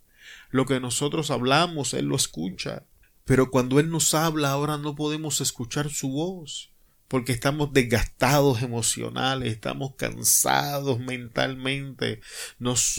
Lo 0.49 0.65
que 0.65 0.80
nosotros 0.80 1.32
hablamos 1.32 1.93
Él 1.93 2.06
lo 2.06 2.15
escucha. 2.15 2.84
Pero 3.25 3.51
cuando 3.51 3.80
Él 3.80 3.89
nos 3.89 4.13
habla 4.13 4.51
ahora 4.51 4.77
no 4.77 4.95
podemos 4.95 5.41
escuchar 5.41 5.89
su 5.89 6.10
voz 6.10 6.71
porque 7.08 7.32
estamos 7.32 7.71
desgastados 7.73 8.62
emocionales, 8.62 9.53
estamos 9.53 9.95
cansados 9.95 10.99
mentalmente, 10.99 12.21
nos, 12.60 12.97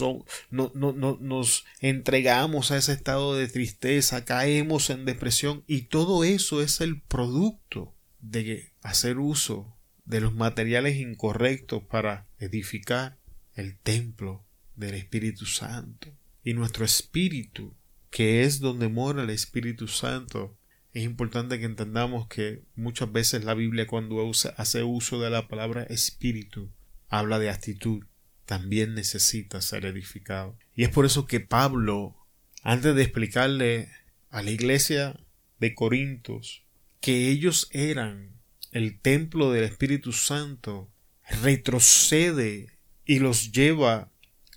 no, 0.49 0.71
no, 0.73 1.17
nos 1.19 1.65
entregamos 1.79 2.71
a 2.71 2.77
ese 2.77 2.93
estado 2.93 3.35
de 3.35 3.47
tristeza, 3.47 4.25
caemos 4.25 4.89
en 4.89 5.05
depresión 5.05 5.63
y 5.67 5.83
todo 5.83 6.23
eso 6.23 6.61
es 6.61 6.81
el 6.81 7.01
producto 7.01 7.93
de 8.19 8.73
hacer 8.81 9.19
uso 9.19 9.75
de 10.05 10.21
los 10.21 10.33
materiales 10.33 10.97
incorrectos 10.97 11.83
para 11.83 12.25
edificar 12.39 13.19
el 13.53 13.77
templo 13.77 14.45
del 14.75 14.95
Espíritu 14.95 15.45
Santo. 15.45 16.15
Y 16.43 16.53
nuestro 16.53 16.85
espíritu, 16.85 17.75
que 18.09 18.43
es 18.43 18.59
donde 18.59 18.87
mora 18.87 19.23
el 19.23 19.29
Espíritu 19.29 19.87
Santo, 19.87 20.57
es 20.93 21.03
importante 21.03 21.59
que 21.59 21.65
entendamos 21.65 22.27
que 22.27 22.63
muchas 22.75 23.11
veces 23.11 23.43
la 23.43 23.53
Biblia 23.53 23.85
cuando 23.85 24.31
hace 24.57 24.83
uso 24.83 25.21
de 25.21 25.29
la 25.29 25.47
palabra 25.47 25.83
espíritu 25.83 26.71
habla 27.09 27.39
de 27.39 27.49
actitud, 27.49 28.05
también 28.45 28.95
necesita 28.95 29.61
ser 29.61 29.85
edificado. 29.85 30.57
Y 30.75 30.83
es 30.83 30.89
por 30.89 31.05
eso 31.05 31.27
que 31.27 31.39
Pablo, 31.39 32.15
antes 32.63 32.95
de 32.95 33.03
explicarle 33.03 33.89
a 34.29 34.41
la 34.41 34.51
iglesia 34.51 35.19
de 35.59 35.75
Corintios 35.75 36.63
que 37.01 37.29
ellos 37.29 37.69
eran 37.71 38.39
el 38.71 38.99
templo 38.99 39.51
del 39.51 39.65
Espíritu 39.65 40.11
Santo, 40.13 40.91
retrocede 41.29 42.77
y 43.05 43.19
los 43.19 43.51
lleva 43.51 44.11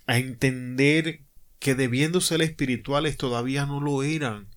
a 0.05 0.17
entender 0.17 1.21
que 1.59 1.75
debiendo 1.75 2.19
ser 2.19 2.41
espirituales 2.41 3.17
todavía 3.17 3.65
no 3.65 3.79
lo 3.79 4.03
eran 4.03 4.49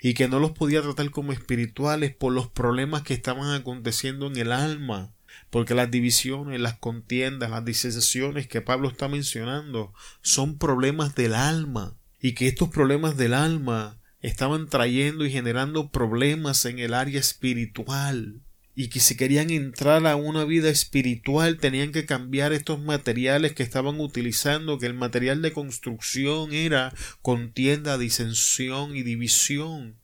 y 0.00 0.14
que 0.14 0.28
no 0.28 0.40
los 0.40 0.52
podía 0.52 0.82
tratar 0.82 1.10
como 1.10 1.32
espirituales 1.32 2.14
por 2.14 2.32
los 2.32 2.48
problemas 2.48 3.02
que 3.02 3.14
estaban 3.14 3.54
aconteciendo 3.54 4.26
en 4.26 4.36
el 4.36 4.50
alma, 4.50 5.12
porque 5.50 5.74
las 5.74 5.90
divisiones, 5.90 6.60
las 6.60 6.78
contiendas, 6.78 7.50
las 7.50 7.64
disensiones 7.64 8.48
que 8.48 8.60
Pablo 8.60 8.88
está 8.88 9.08
mencionando 9.08 9.94
son 10.20 10.58
problemas 10.58 11.14
del 11.14 11.34
alma 11.34 11.96
y 12.20 12.32
que 12.32 12.48
estos 12.48 12.70
problemas 12.70 13.16
del 13.16 13.34
alma 13.34 14.00
estaban 14.20 14.68
trayendo 14.68 15.24
y 15.24 15.30
generando 15.30 15.90
problemas 15.90 16.64
en 16.64 16.80
el 16.80 16.92
área 16.92 17.20
espiritual 17.20 18.42
y 18.80 18.90
que 18.90 19.00
si 19.00 19.16
querían 19.16 19.50
entrar 19.50 20.06
a 20.06 20.14
una 20.14 20.44
vida 20.44 20.70
espiritual 20.70 21.58
tenían 21.58 21.90
que 21.90 22.06
cambiar 22.06 22.52
estos 22.52 22.78
materiales 22.80 23.52
que 23.52 23.64
estaban 23.64 23.98
utilizando, 23.98 24.78
que 24.78 24.86
el 24.86 24.94
material 24.94 25.42
de 25.42 25.52
construcción 25.52 26.52
era 26.52 26.94
contienda, 27.20 27.98
disensión 27.98 28.94
y 28.94 29.02
división, 29.02 29.96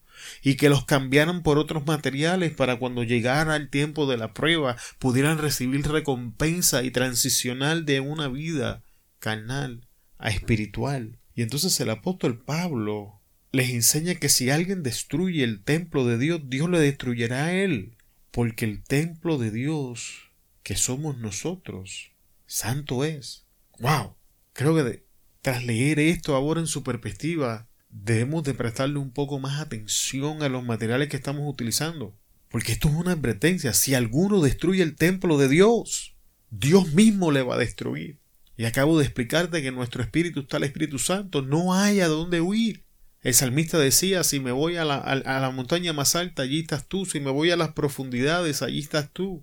y 0.42 0.56
que 0.56 0.70
los 0.70 0.86
cambiaran 0.86 1.44
por 1.44 1.56
otros 1.56 1.86
materiales 1.86 2.52
para 2.52 2.76
cuando 2.80 3.04
llegara 3.04 3.54
el 3.54 3.70
tiempo 3.70 4.10
de 4.10 4.16
la 4.16 4.34
prueba 4.34 4.76
pudieran 4.98 5.38
recibir 5.38 5.86
recompensa 5.86 6.82
y 6.82 6.90
transicionar 6.90 7.84
de 7.84 8.00
una 8.00 8.26
vida 8.26 8.82
carnal 9.20 9.86
a 10.18 10.30
espiritual. 10.30 11.20
Y 11.36 11.42
entonces 11.42 11.78
el 11.78 11.90
apóstol 11.90 12.42
Pablo 12.42 13.20
les 13.52 13.70
enseña 13.70 14.16
que 14.16 14.28
si 14.28 14.50
alguien 14.50 14.82
destruye 14.82 15.44
el 15.44 15.62
templo 15.62 16.04
de 16.04 16.18
Dios, 16.18 16.40
Dios 16.46 16.68
le 16.68 16.80
destruyerá 16.80 17.44
a 17.44 17.52
él 17.52 17.94
porque 18.34 18.64
el 18.64 18.82
templo 18.82 19.38
de 19.38 19.52
Dios, 19.52 20.32
que 20.64 20.74
somos 20.74 21.18
nosotros, 21.18 22.10
santo 22.46 23.04
es. 23.04 23.46
¡Wow! 23.78 24.16
Creo 24.52 24.74
que 24.74 25.06
tras 25.40 25.64
leer 25.64 26.00
esto 26.00 26.34
ahora 26.34 26.58
en 26.58 26.66
su 26.66 26.82
perspectiva, 26.82 27.68
debemos 27.90 28.42
de 28.42 28.54
prestarle 28.54 28.98
un 28.98 29.12
poco 29.12 29.38
más 29.38 29.60
atención 29.60 30.42
a 30.42 30.48
los 30.48 30.64
materiales 30.64 31.08
que 31.08 31.16
estamos 31.16 31.48
utilizando. 31.48 32.18
Porque 32.48 32.72
esto 32.72 32.88
es 32.88 32.94
una 32.94 33.12
advertencia. 33.12 33.72
Si 33.72 33.94
alguno 33.94 34.40
destruye 34.40 34.82
el 34.82 34.96
templo 34.96 35.38
de 35.38 35.48
Dios, 35.48 36.16
Dios 36.50 36.92
mismo 36.92 37.30
le 37.30 37.42
va 37.42 37.54
a 37.54 37.58
destruir. 37.58 38.18
Y 38.56 38.64
acabo 38.64 38.98
de 38.98 39.04
explicarte 39.04 39.62
que 39.62 39.70
nuestro 39.70 40.02
espíritu 40.02 40.40
está 40.40 40.56
el 40.56 40.64
Espíritu 40.64 40.98
Santo. 40.98 41.40
No 41.40 41.72
hay 41.72 42.00
a 42.00 42.08
dónde 42.08 42.40
huir. 42.40 42.84
El 43.24 43.32
salmista 43.32 43.78
decía, 43.78 44.22
si 44.22 44.38
me 44.38 44.52
voy 44.52 44.76
a 44.76 44.84
la, 44.84 45.50
montaña 45.50 45.94
más 45.94 46.14
alta, 46.14 46.42
allí 46.42 46.60
estás 46.60 46.86
tú, 46.86 47.06
si 47.06 47.20
me 47.20 47.30
voy 47.30 47.50
a 47.50 47.56
las 47.56 47.72
profundidades, 47.72 48.60
allí 48.60 48.80
estás 48.80 49.10
tú. 49.14 49.42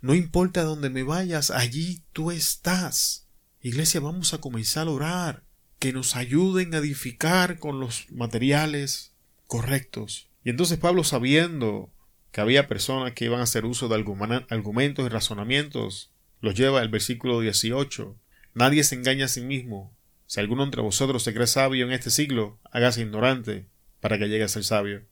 No 0.00 0.16
importa 0.16 0.64
dónde 0.64 0.90
me 0.90 1.04
vayas, 1.04 1.52
allí 1.52 2.02
tú 2.12 2.32
estás. 2.32 3.28
Iglesia, 3.60 4.00
vamos 4.00 4.34
a 4.34 4.38
comenzar 4.38 4.88
a 4.88 4.90
orar, 4.90 5.44
que 5.78 5.92
nos 5.92 6.16
ayuden 6.16 6.74
a 6.74 6.78
edificar 6.78 7.60
con 7.60 7.78
los 7.78 8.10
materiales 8.10 9.12
correctos. 9.46 10.28
Y 10.42 10.50
entonces 10.50 10.78
Pablo, 10.78 11.04
sabiendo 11.04 11.92
que 12.32 12.40
había 12.40 12.66
personas 12.66 13.12
que 13.12 13.26
iban 13.26 13.38
a 13.38 13.44
hacer 13.44 13.66
uso 13.66 13.86
de 13.86 14.04
argumentos 14.48 15.06
y 15.06 15.08
razonamientos, 15.08 16.10
los 16.40 16.56
lleva 16.56 16.80
al 16.80 16.88
versículo 16.88 17.38
18. 17.38 18.16
Nadie 18.54 18.82
se 18.82 18.96
engaña 18.96 19.26
a 19.26 19.28
sí 19.28 19.42
mismo. 19.42 19.96
Si 20.32 20.40
alguno 20.40 20.64
entre 20.64 20.80
vosotros 20.80 21.22
se 21.22 21.34
cree 21.34 21.46
sabio 21.46 21.84
en 21.84 21.92
este 21.92 22.08
siglo, 22.08 22.58
hágase 22.70 23.02
ignorante 23.02 23.66
para 24.00 24.16
que 24.16 24.30
llegue 24.30 24.44
a 24.44 24.48
ser 24.48 24.64
sabio. 24.64 25.02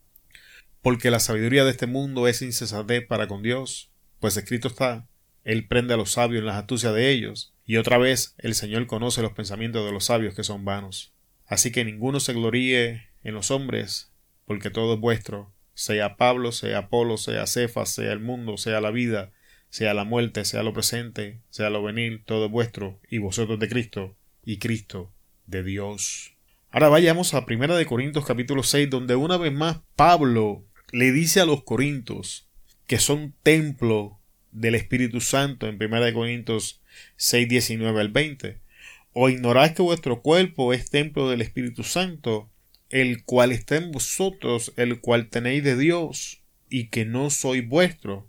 Porque 0.80 1.10
la 1.10 1.20
sabiduría 1.20 1.62
de 1.62 1.72
este 1.72 1.86
mundo 1.86 2.26
es 2.26 2.40
insensatez 2.40 3.06
para 3.06 3.28
con 3.28 3.42
Dios, 3.42 3.90
pues 4.18 4.38
escrito 4.38 4.68
está, 4.68 5.08
Él 5.44 5.68
prende 5.68 5.92
a 5.92 5.98
los 5.98 6.12
sabios 6.12 6.40
en 6.40 6.46
las 6.46 6.56
astucias 6.56 6.94
de 6.94 7.10
ellos, 7.10 7.52
y 7.66 7.76
otra 7.76 7.98
vez 7.98 8.34
el 8.38 8.54
Señor 8.54 8.86
conoce 8.86 9.20
los 9.20 9.32
pensamientos 9.32 9.84
de 9.84 9.92
los 9.92 10.06
sabios 10.06 10.34
que 10.34 10.42
son 10.42 10.64
vanos. 10.64 11.12
Así 11.44 11.70
que 11.70 11.84
ninguno 11.84 12.18
se 12.18 12.32
gloríe 12.32 13.10
en 13.22 13.34
los 13.34 13.50
hombres, 13.50 14.14
porque 14.46 14.70
todo 14.70 14.94
es 14.94 15.00
vuestro, 15.00 15.52
sea 15.74 16.16
Pablo, 16.16 16.50
sea 16.50 16.78
Apolo, 16.78 17.18
sea 17.18 17.46
Cefas, 17.46 17.90
sea 17.90 18.10
el 18.12 18.20
mundo, 18.20 18.56
sea 18.56 18.80
la 18.80 18.90
vida, 18.90 19.32
sea 19.68 19.92
la 19.92 20.04
muerte, 20.04 20.46
sea 20.46 20.62
lo 20.62 20.72
presente, 20.72 21.42
sea 21.50 21.68
lo 21.68 21.82
venir, 21.82 22.24
todo 22.24 22.46
es 22.46 22.50
vuestro, 22.50 23.00
y 23.10 23.18
vosotros 23.18 23.60
de 23.60 23.68
Cristo, 23.68 24.16
y 24.50 24.58
Cristo 24.58 25.12
de 25.46 25.62
Dios. 25.62 26.32
Ahora 26.70 26.88
vayamos 26.88 27.34
a 27.34 27.46
Primera 27.46 27.76
de 27.76 27.86
Corintios 27.86 28.24
capítulo 28.26 28.64
6, 28.64 28.90
donde 28.90 29.14
una 29.14 29.36
vez 29.36 29.52
más 29.52 29.78
Pablo 29.94 30.64
le 30.90 31.12
dice 31.12 31.38
a 31.40 31.44
los 31.44 31.62
corintios 31.62 32.48
que 32.88 32.98
son 32.98 33.32
templo 33.44 34.18
del 34.50 34.74
Espíritu 34.74 35.20
Santo 35.20 35.68
en 35.68 35.78
Primera 35.78 36.06
de 36.06 36.14
Corintios 36.14 36.82
6, 37.16 37.48
19 37.48 38.00
al 38.00 38.08
20. 38.08 38.58
O 39.12 39.28
ignoráis 39.28 39.70
que 39.70 39.82
vuestro 39.82 40.20
cuerpo 40.20 40.72
es 40.72 40.90
templo 40.90 41.30
del 41.30 41.42
Espíritu 41.42 41.84
Santo, 41.84 42.50
el 42.88 43.22
cual 43.22 43.52
está 43.52 43.76
en 43.76 43.92
vosotros, 43.92 44.72
el 44.76 45.00
cual 45.00 45.28
tenéis 45.28 45.62
de 45.62 45.76
Dios, 45.76 46.42
y 46.68 46.88
que 46.88 47.04
no 47.04 47.30
soy 47.30 47.60
vuestro, 47.60 48.28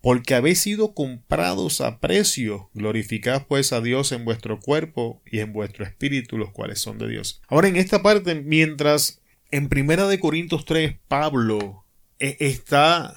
porque 0.00 0.34
habéis 0.34 0.60
sido 0.60 0.94
comprados 0.94 1.80
a 1.80 1.98
precio. 1.98 2.70
Glorificad 2.74 3.46
pues 3.46 3.72
a 3.72 3.80
Dios 3.80 4.12
en 4.12 4.24
vuestro 4.24 4.60
cuerpo 4.60 5.22
y 5.26 5.40
en 5.40 5.52
vuestro 5.52 5.84
espíritu, 5.84 6.38
los 6.38 6.52
cuales 6.52 6.80
son 6.80 6.98
de 6.98 7.08
Dios. 7.08 7.40
Ahora 7.48 7.68
en 7.68 7.76
esta 7.76 8.02
parte, 8.02 8.34
mientras 8.36 9.20
en 9.50 9.68
Primera 9.68 10.06
de 10.06 10.20
Corintios 10.20 10.64
3 10.64 10.96
Pablo 11.08 11.84
eh, 12.18 12.36
está, 12.40 13.14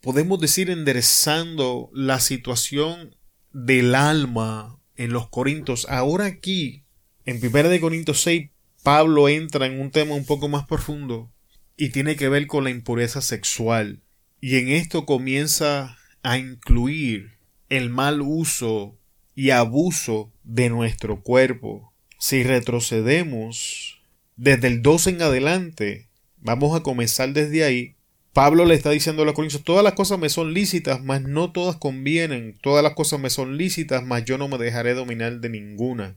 podemos 0.00 0.40
decir, 0.40 0.70
enderezando 0.70 1.90
la 1.92 2.20
situación 2.20 3.16
del 3.52 3.94
alma 3.94 4.78
en 4.96 5.12
los 5.12 5.28
Corintios, 5.28 5.86
ahora 5.88 6.26
aquí, 6.26 6.84
en 7.24 7.40
Primera 7.40 7.68
de 7.68 7.80
Corintios 7.80 8.20
6, 8.22 8.50
Pablo 8.82 9.28
entra 9.28 9.66
en 9.66 9.80
un 9.80 9.90
tema 9.90 10.14
un 10.14 10.24
poco 10.24 10.48
más 10.48 10.66
profundo 10.66 11.32
y 11.76 11.90
tiene 11.90 12.16
que 12.16 12.28
ver 12.28 12.46
con 12.46 12.64
la 12.64 12.70
impureza 12.70 13.20
sexual. 13.20 14.02
Y 14.40 14.56
en 14.56 14.70
esto 14.70 15.06
comienza 15.06 15.96
a 16.22 16.38
incluir 16.38 17.38
el 17.68 17.90
mal 17.90 18.20
uso 18.20 18.98
y 19.34 19.50
abuso 19.50 20.32
de 20.44 20.70
nuestro 20.70 21.22
cuerpo. 21.22 21.92
Si 22.18 22.42
retrocedemos 22.42 24.00
desde 24.36 24.68
el 24.68 24.82
2 24.82 25.08
en 25.08 25.22
adelante, 25.22 26.08
vamos 26.36 26.76
a 26.76 26.82
comenzar 26.82 27.32
desde 27.32 27.64
ahí. 27.64 27.96
Pablo 28.32 28.64
le 28.64 28.74
está 28.74 28.90
diciendo 28.90 29.22
a 29.22 29.26
los 29.26 29.34
corintios, 29.34 29.64
todas 29.64 29.84
las 29.84 29.92
cosas 29.92 30.18
me 30.18 30.28
son 30.28 30.54
lícitas, 30.54 31.02
mas 31.02 31.22
no 31.22 31.52
todas 31.52 31.76
convienen, 31.76 32.56
todas 32.62 32.82
las 32.82 32.94
cosas 32.94 33.20
me 33.20 33.28
son 33.28 33.58
lícitas, 33.58 34.04
mas 34.04 34.24
yo 34.24 34.38
no 34.38 34.48
me 34.48 34.58
dejaré 34.58 34.94
dominar 34.94 35.40
de 35.40 35.50
ninguna. 35.50 36.16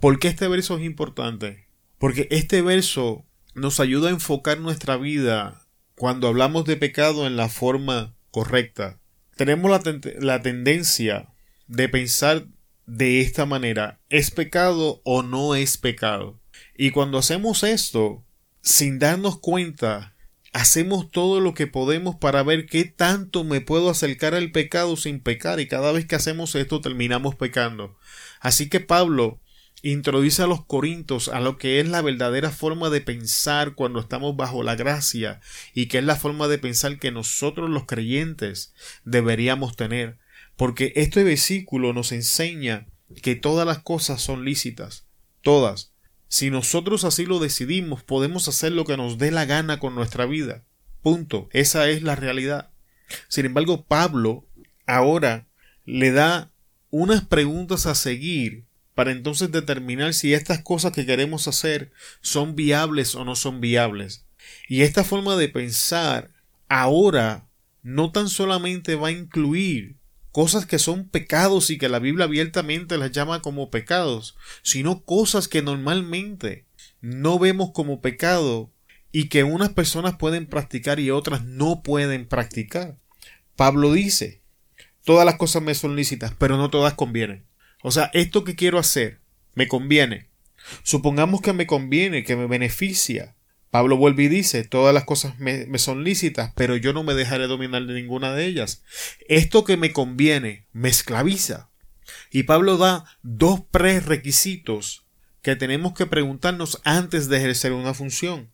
¿Por 0.00 0.18
qué 0.18 0.28
este 0.28 0.48
verso 0.48 0.78
es 0.78 0.84
importante? 0.84 1.66
Porque 1.98 2.26
este 2.30 2.62
verso 2.62 3.24
nos 3.54 3.80
ayuda 3.80 4.08
a 4.08 4.12
enfocar 4.12 4.58
nuestra 4.58 4.96
vida 4.96 5.66
cuando 5.94 6.28
hablamos 6.28 6.64
de 6.64 6.76
pecado 6.76 7.26
en 7.26 7.36
la 7.36 7.48
forma 7.48 8.14
correcta 8.30 8.98
tenemos 9.36 9.70
la, 10.18 10.42
tendencia 10.42 11.28
de 11.66 11.88
pensar 11.88 12.46
de 12.86 13.20
esta 13.20 13.46
manera, 13.46 14.00
¿es 14.08 14.30
pecado 14.30 15.00
o 15.04 15.22
no 15.22 15.54
es 15.54 15.76
pecado? 15.76 16.40
Y 16.76 16.90
cuando 16.90 17.18
hacemos 17.18 17.62
esto, 17.62 18.24
sin 18.62 18.98
darnos 18.98 19.38
cuenta, 19.38 20.14
hacemos 20.52 21.10
todo 21.10 21.40
lo 21.40 21.52
que 21.52 21.66
podemos 21.66 22.16
para 22.16 22.42
ver 22.42 22.66
qué 22.66 22.84
tanto 22.84 23.44
me 23.44 23.60
puedo 23.60 23.90
acercar 23.90 24.34
al 24.34 24.52
pecado 24.52 24.96
sin 24.96 25.20
pecar 25.20 25.60
y 25.60 25.68
cada 25.68 25.92
vez 25.92 26.06
que 26.06 26.16
hacemos 26.16 26.54
esto 26.54 26.80
terminamos 26.80 27.34
pecando. 27.34 27.98
Así 28.40 28.68
que 28.70 28.80
Pablo 28.80 29.40
introduce 29.92 30.42
a 30.42 30.46
los 30.46 30.64
corintos 30.64 31.28
a 31.28 31.40
lo 31.40 31.58
que 31.58 31.78
es 31.80 31.88
la 31.88 32.02
verdadera 32.02 32.50
forma 32.50 32.90
de 32.90 33.00
pensar 33.00 33.74
cuando 33.74 34.00
estamos 34.00 34.36
bajo 34.36 34.62
la 34.62 34.74
gracia 34.74 35.40
y 35.74 35.86
que 35.86 35.98
es 35.98 36.04
la 36.04 36.16
forma 36.16 36.48
de 36.48 36.58
pensar 36.58 36.98
que 36.98 37.12
nosotros 37.12 37.70
los 37.70 37.86
creyentes 37.86 38.74
deberíamos 39.04 39.76
tener. 39.76 40.18
Porque 40.56 40.92
este 40.96 41.22
versículo 41.22 41.92
nos 41.92 42.12
enseña 42.12 42.86
que 43.22 43.36
todas 43.36 43.66
las 43.66 43.78
cosas 43.78 44.20
son 44.20 44.44
lícitas 44.44 45.06
todas. 45.42 45.92
Si 46.26 46.50
nosotros 46.50 47.04
así 47.04 47.24
lo 47.24 47.38
decidimos 47.38 48.02
podemos 48.02 48.48
hacer 48.48 48.72
lo 48.72 48.84
que 48.84 48.96
nos 48.96 49.18
dé 49.18 49.30
la 49.30 49.44
gana 49.44 49.78
con 49.78 49.94
nuestra 49.94 50.26
vida. 50.26 50.64
Punto. 51.02 51.48
Esa 51.52 51.88
es 51.88 52.02
la 52.02 52.16
realidad. 52.16 52.70
Sin 53.28 53.46
embargo 53.46 53.84
Pablo 53.84 54.44
ahora 54.86 55.46
le 55.84 56.10
da 56.10 56.50
unas 56.90 57.24
preguntas 57.24 57.86
a 57.86 57.94
seguir 57.94 58.64
para 58.96 59.12
entonces 59.12 59.52
determinar 59.52 60.14
si 60.14 60.32
estas 60.32 60.62
cosas 60.62 60.92
que 60.92 61.04
queremos 61.04 61.46
hacer 61.48 61.92
son 62.22 62.56
viables 62.56 63.14
o 63.14 63.26
no 63.26 63.36
son 63.36 63.60
viables. 63.60 64.24
Y 64.68 64.80
esta 64.80 65.04
forma 65.04 65.36
de 65.36 65.50
pensar 65.50 66.30
ahora 66.70 67.46
no 67.82 68.10
tan 68.10 68.30
solamente 68.30 68.94
va 68.94 69.08
a 69.08 69.12
incluir 69.12 69.98
cosas 70.32 70.64
que 70.64 70.78
son 70.78 71.10
pecados 71.10 71.68
y 71.68 71.76
que 71.76 71.90
la 71.90 71.98
Biblia 71.98 72.24
abiertamente 72.24 72.96
las 72.96 73.12
llama 73.12 73.42
como 73.42 73.70
pecados, 73.70 74.34
sino 74.62 75.04
cosas 75.04 75.46
que 75.46 75.60
normalmente 75.60 76.64
no 77.02 77.38
vemos 77.38 77.72
como 77.72 78.00
pecado 78.00 78.72
y 79.12 79.28
que 79.28 79.44
unas 79.44 79.74
personas 79.74 80.16
pueden 80.16 80.46
practicar 80.46 81.00
y 81.00 81.10
otras 81.10 81.44
no 81.44 81.82
pueden 81.82 82.26
practicar. 82.26 82.96
Pablo 83.56 83.92
dice, 83.92 84.40
todas 85.04 85.26
las 85.26 85.36
cosas 85.36 85.62
me 85.62 85.74
son 85.74 85.96
lícitas, 85.96 86.32
pero 86.38 86.56
no 86.56 86.70
todas 86.70 86.94
convienen. 86.94 87.44
O 87.82 87.90
sea, 87.90 88.10
esto 88.14 88.44
que 88.44 88.56
quiero 88.56 88.78
hacer 88.78 89.20
me 89.54 89.68
conviene. 89.68 90.28
Supongamos 90.82 91.40
que 91.40 91.52
me 91.52 91.66
conviene, 91.66 92.24
que 92.24 92.36
me 92.36 92.46
beneficia. 92.46 93.36
Pablo 93.70 93.96
vuelve 93.96 94.24
y 94.24 94.28
dice, 94.28 94.64
todas 94.64 94.94
las 94.94 95.04
cosas 95.04 95.38
me, 95.38 95.66
son 95.78 96.02
lícitas, 96.02 96.52
pero 96.56 96.76
yo 96.76 96.92
no 96.92 97.02
me 97.02 97.14
dejaré 97.14 97.46
dominar 97.46 97.84
de 97.86 97.94
ninguna 97.94 98.32
de 98.32 98.46
ellas. 98.46 98.82
Esto 99.28 99.64
que 99.64 99.76
me 99.76 99.92
conviene 99.92 100.66
me 100.72 100.88
esclaviza. 100.88 101.70
Y 102.30 102.44
Pablo 102.44 102.76
da 102.78 103.04
dos 103.22 103.60
prerequisitos 103.70 105.04
que 105.42 105.56
tenemos 105.56 105.94
que 105.94 106.06
preguntarnos 106.06 106.80
antes 106.84 107.28
de 107.28 107.36
ejercer 107.36 107.72
una 107.72 107.94
función. 107.94 108.50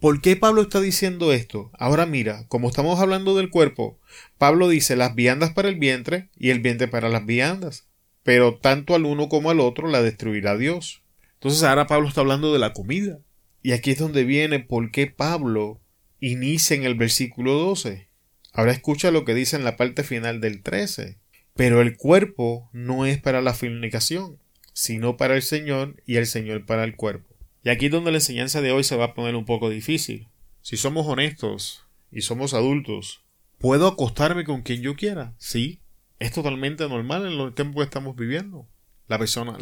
¿Por 0.00 0.20
qué 0.20 0.36
Pablo 0.36 0.62
está 0.62 0.80
diciendo 0.80 1.32
esto? 1.32 1.70
Ahora 1.78 2.06
mira, 2.06 2.46
como 2.48 2.68
estamos 2.68 3.00
hablando 3.00 3.36
del 3.36 3.50
cuerpo, 3.50 3.98
Pablo 4.38 4.68
dice 4.68 4.96
las 4.96 5.14
viandas 5.14 5.52
para 5.52 5.68
el 5.68 5.76
vientre 5.76 6.30
y 6.36 6.50
el 6.50 6.60
vientre 6.60 6.88
para 6.88 7.08
las 7.08 7.24
viandas, 7.24 7.86
pero 8.24 8.56
tanto 8.56 8.96
al 8.96 9.04
uno 9.04 9.28
como 9.28 9.50
al 9.50 9.60
otro 9.60 9.88
la 9.88 10.02
destruirá 10.02 10.56
Dios. 10.56 11.02
Entonces 11.34 11.62
ahora 11.62 11.86
Pablo 11.86 12.08
está 12.08 12.22
hablando 12.22 12.52
de 12.52 12.58
la 12.58 12.72
comida. 12.72 13.20
Y 13.62 13.72
aquí 13.72 13.92
es 13.92 13.98
donde 13.98 14.24
viene 14.24 14.60
por 14.60 14.90
qué 14.90 15.06
Pablo 15.06 15.80
inicia 16.20 16.74
en 16.74 16.84
el 16.84 16.94
versículo 16.94 17.54
12. 17.54 18.08
Ahora 18.52 18.72
escucha 18.72 19.10
lo 19.10 19.24
que 19.24 19.34
dice 19.34 19.56
en 19.56 19.64
la 19.64 19.76
parte 19.76 20.02
final 20.02 20.40
del 20.40 20.62
13. 20.62 21.18
Pero 21.54 21.80
el 21.80 21.96
cuerpo 21.96 22.68
no 22.72 23.06
es 23.06 23.20
para 23.20 23.42
la 23.42 23.54
fornicación, 23.54 24.38
sino 24.72 25.16
para 25.16 25.36
el 25.36 25.42
Señor 25.42 26.02
y 26.06 26.16
el 26.16 26.26
Señor 26.26 26.66
para 26.66 26.84
el 26.84 26.96
cuerpo. 26.96 27.34
Y 27.62 27.70
aquí 27.70 27.86
es 27.86 27.92
donde 27.92 28.10
la 28.10 28.18
enseñanza 28.18 28.60
de 28.60 28.72
hoy 28.72 28.84
se 28.84 28.96
va 28.96 29.06
a 29.06 29.14
poner 29.14 29.36
un 29.36 29.44
poco 29.44 29.70
difícil. 29.70 30.28
Si 30.62 30.76
somos 30.76 31.06
honestos 31.06 31.84
y 32.10 32.22
somos 32.22 32.54
adultos, 32.54 33.22
¿puedo 33.58 33.86
acostarme 33.86 34.44
con 34.44 34.62
quien 34.62 34.82
yo 34.82 34.96
quiera? 34.96 35.34
Sí. 35.38 35.80
Es 36.24 36.32
totalmente 36.32 36.88
normal 36.88 37.26
en 37.26 37.36
los 37.36 37.54
tiempos 37.54 37.82
que 37.82 37.84
estamos 37.84 38.16
viviendo. 38.16 38.66
Las 39.08 39.18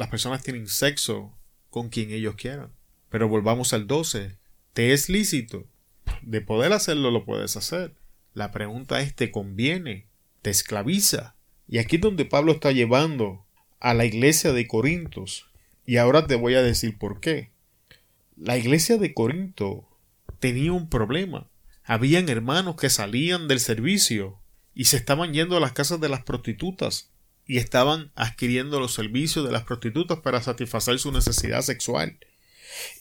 personas 0.08 0.42
tienen 0.44 0.68
sexo 0.68 1.36
con 1.70 1.88
quien 1.88 2.12
ellos 2.12 2.36
quieran. 2.36 2.70
Pero 3.08 3.26
volvamos 3.28 3.72
al 3.72 3.88
12. 3.88 4.38
¿Te 4.72 4.92
es 4.92 5.08
lícito? 5.08 5.66
De 6.22 6.40
poder 6.40 6.72
hacerlo 6.72 7.10
lo 7.10 7.24
puedes 7.24 7.56
hacer. 7.56 7.96
La 8.32 8.52
pregunta 8.52 9.00
es 9.00 9.12
¿te 9.12 9.32
conviene? 9.32 10.06
¿Te 10.40 10.50
esclaviza? 10.50 11.34
Y 11.66 11.78
aquí 11.78 11.96
es 11.96 12.02
donde 12.02 12.26
Pablo 12.26 12.52
está 12.52 12.70
llevando 12.70 13.44
a 13.80 13.92
la 13.92 14.04
iglesia 14.04 14.52
de 14.52 14.68
Corintos. 14.68 15.50
Y 15.84 15.96
ahora 15.96 16.28
te 16.28 16.36
voy 16.36 16.54
a 16.54 16.62
decir 16.62 16.96
por 16.96 17.18
qué. 17.18 17.50
La 18.36 18.56
iglesia 18.56 18.98
de 18.98 19.14
Corinto 19.14 19.88
tenía 20.38 20.72
un 20.72 20.88
problema. 20.88 21.50
Habían 21.82 22.28
hermanos 22.28 22.76
que 22.76 22.88
salían 22.88 23.48
del 23.48 23.58
servicio 23.58 24.41
y 24.74 24.84
se 24.84 24.96
estaban 24.96 25.32
yendo 25.32 25.56
a 25.56 25.60
las 25.60 25.72
casas 25.72 26.00
de 26.00 26.08
las 26.08 26.22
prostitutas 26.22 27.10
y 27.46 27.58
estaban 27.58 28.12
adquiriendo 28.14 28.80
los 28.80 28.94
servicios 28.94 29.44
de 29.44 29.52
las 29.52 29.64
prostitutas 29.64 30.20
para 30.20 30.42
satisfacer 30.42 30.98
su 30.98 31.12
necesidad 31.12 31.62
sexual. 31.62 32.18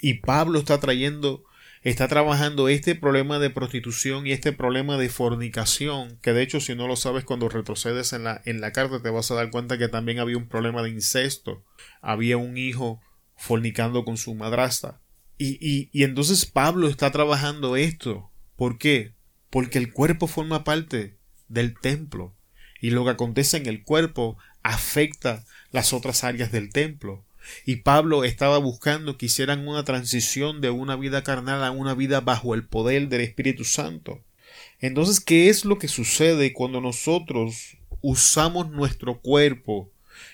Y 0.02 0.16
Pablo 0.16 0.60
está 0.60 0.80
trayendo, 0.80 1.44
está 1.84 2.08
trabajando 2.08 2.68
este 2.68 2.96
problema 2.96 3.40
de 3.40 3.50
prostitución 3.50 4.28
y 4.28 4.32
este 4.32 4.52
problema 4.52 4.98
de 4.98 5.10
fornicación, 5.10 6.18
que 6.22 6.34
de 6.34 6.42
hecho 6.42 6.60
si 6.60 6.76
no 6.76 6.88
lo 6.88 6.96
sabes 6.96 7.24
cuando 7.24 7.50
retrocedes 7.50 8.14
en 8.14 8.24
la, 8.24 8.42
en 8.46 8.62
la 8.62 8.72
carta 8.72 9.02
te 9.02 9.10
vas 9.10 9.32
a 9.32 9.36
dar 9.36 9.52
cuenta 9.52 9.78
que 9.78 9.88
también 9.88 10.20
había 10.20 10.38
un 10.38 10.50
problema 10.50 10.84
de 10.84 10.90
incesto, 10.90 11.64
había 12.02 12.38
un 12.38 12.58
hijo 12.58 13.00
fornicando 13.38 14.04
con 14.04 14.18
su 14.18 14.36
madrastra. 14.36 15.02
Y, 15.38 15.58
y, 15.60 15.90
y 15.92 16.04
entonces 16.04 16.46
Pablo 16.46 16.88
está 16.88 17.12
trabajando 17.12 17.76
esto. 17.76 18.30
¿Por 18.56 18.78
qué? 18.78 19.16
Porque 19.50 19.80
el 19.80 19.92
cuerpo 19.92 20.28
forma 20.28 20.64
parte 20.64 21.18
del 21.52 21.78
templo 21.80 22.34
y 22.82 22.90
lo 22.90 23.06
que 23.06 23.12
acontece 23.12 23.58
en 23.58 23.68
el 23.68 23.84
cuerpo 23.84 24.38
afecta 24.64 25.46
las 25.72 25.94
otras 25.94 26.24
áreas 26.24 26.52
del 26.52 26.72
templo. 26.72 27.24
Y 27.66 27.78
Pablo 27.78 28.24
estaba 28.24 28.58
buscando 28.58 29.18
que 29.18 29.28
hicieran 29.28 29.68
una 29.68 29.84
transición 29.84 30.62
de 30.62 30.70
una 30.70 30.96
vida 30.96 31.24
carnal 31.24 31.64
a 31.64 31.72
una 31.72 31.94
vida 31.94 32.22
bajo 32.22 32.54
el 32.54 32.66
poder 32.66 33.08
del 33.08 33.22
Espíritu 33.22 33.64
Santo. 33.64 34.24
Entonces, 34.80 35.20
¿qué 35.20 35.50
es 35.50 35.64
lo 35.64 35.78
que 35.78 35.88
sucede 35.88 36.54
cuando 36.54 36.82
nosotros 36.82 37.78
usamos 38.02 38.70
nuestro 38.70 39.20
cuerpo 39.20 39.92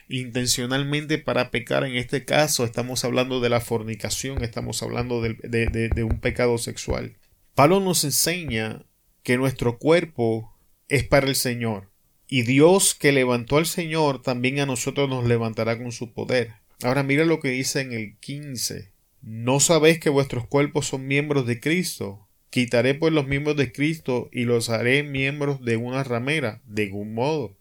intencionalmente 0.10 1.18
para 1.18 1.52
pecar? 1.52 1.84
En 1.84 1.96
este 1.96 2.26
caso, 2.26 2.64
estamos 2.64 3.04
hablando 3.04 3.40
de 3.40 3.50
la 3.50 3.62
fornicación, 3.62 4.44
estamos 4.44 4.84
hablando 4.84 5.22
de, 5.22 5.34
de, 5.34 6.04
un 6.04 6.20
pecado 6.20 6.58
sexual. 6.58 7.16
Pablo 7.56 7.80
nos 7.80 8.04
enseña 8.04 8.84
que 9.24 9.38
nuestro 9.38 9.78
cuerpo 9.78 10.57
es 10.90 11.04
para 11.04 11.28
el 11.28 11.36
Señor. 11.36 11.90
Y 12.28 12.42
Dios 12.42 12.96
que 12.96 13.12
levantó 13.12 13.58
al 13.58 13.66
Señor 13.66 14.22
también 14.22 14.60
a 14.60 14.66
nosotros 14.66 15.10
nos 15.10 15.26
levantará 15.26 15.78
con 15.78 15.92
su 15.92 16.12
poder. 16.12 16.54
Ahora 16.84 17.04
mira 17.04 17.26
lo 17.26 17.40
que 17.40 17.50
dice 17.50 17.82
en 17.82 17.94
el 17.94 18.18
15. 18.18 18.92
¿No 19.22 19.60
sabéis 19.60 20.00
que 20.00 20.10
vuestros 20.10 20.46
cuerpos 20.46 20.88
son 20.88 21.08
miembros 21.08 21.46
de 21.48 21.60
Cristo? 21.60 22.28
Quitaré 22.50 22.96
pues 22.96 23.14
los 23.14 23.28
miembros 23.28 23.58
de 23.58 23.72
Cristo 23.72 24.30
y 24.32 24.44
los 24.44 24.70
haré 24.70 25.04
miembros 25.04 25.64
de 25.64 25.78
una 25.78 26.04
ramera, 26.04 26.62
de 26.66 26.86
ningún 26.86 27.14
modo. 27.14 27.56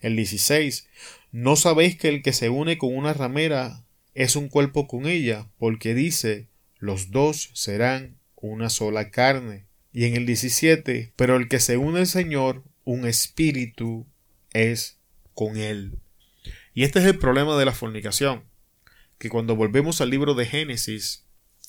El 0.00 0.16
16. 0.16 0.88
¿No 1.32 1.56
sabéis 1.56 1.96
que 1.96 2.08
el 2.08 2.22
que 2.22 2.32
se 2.32 2.48
une 2.48 2.78
con 2.78 2.96
una 2.96 3.12
ramera 3.12 3.84
es 4.14 4.36
un 4.36 4.48
cuerpo 4.48 4.86
con 4.86 5.06
ella? 5.06 5.46
Porque 5.58 5.94
dice, 5.94 6.48
los 6.78 7.10
dos 7.10 7.50
serán 7.54 8.16
una 8.34 8.70
sola 8.70 9.10
carne. 9.10 9.65
Y 9.96 10.04
en 10.04 10.14
el 10.14 10.26
17, 10.26 11.14
pero 11.16 11.36
el 11.36 11.48
que 11.48 11.58
se 11.58 11.78
une 11.78 12.00
al 12.00 12.06
Señor, 12.06 12.62
un 12.84 13.06
espíritu 13.06 14.06
es 14.52 14.98
con 15.32 15.56
él. 15.56 15.98
Y 16.74 16.84
este 16.84 16.98
es 16.98 17.06
el 17.06 17.18
problema 17.18 17.56
de 17.56 17.64
la 17.64 17.72
fornicación 17.72 18.44
que 19.16 19.30
cuando 19.30 19.56
volvemos 19.56 20.02
al 20.02 20.10
libro 20.10 20.34
de 20.34 20.44
Génesis 20.44 21.24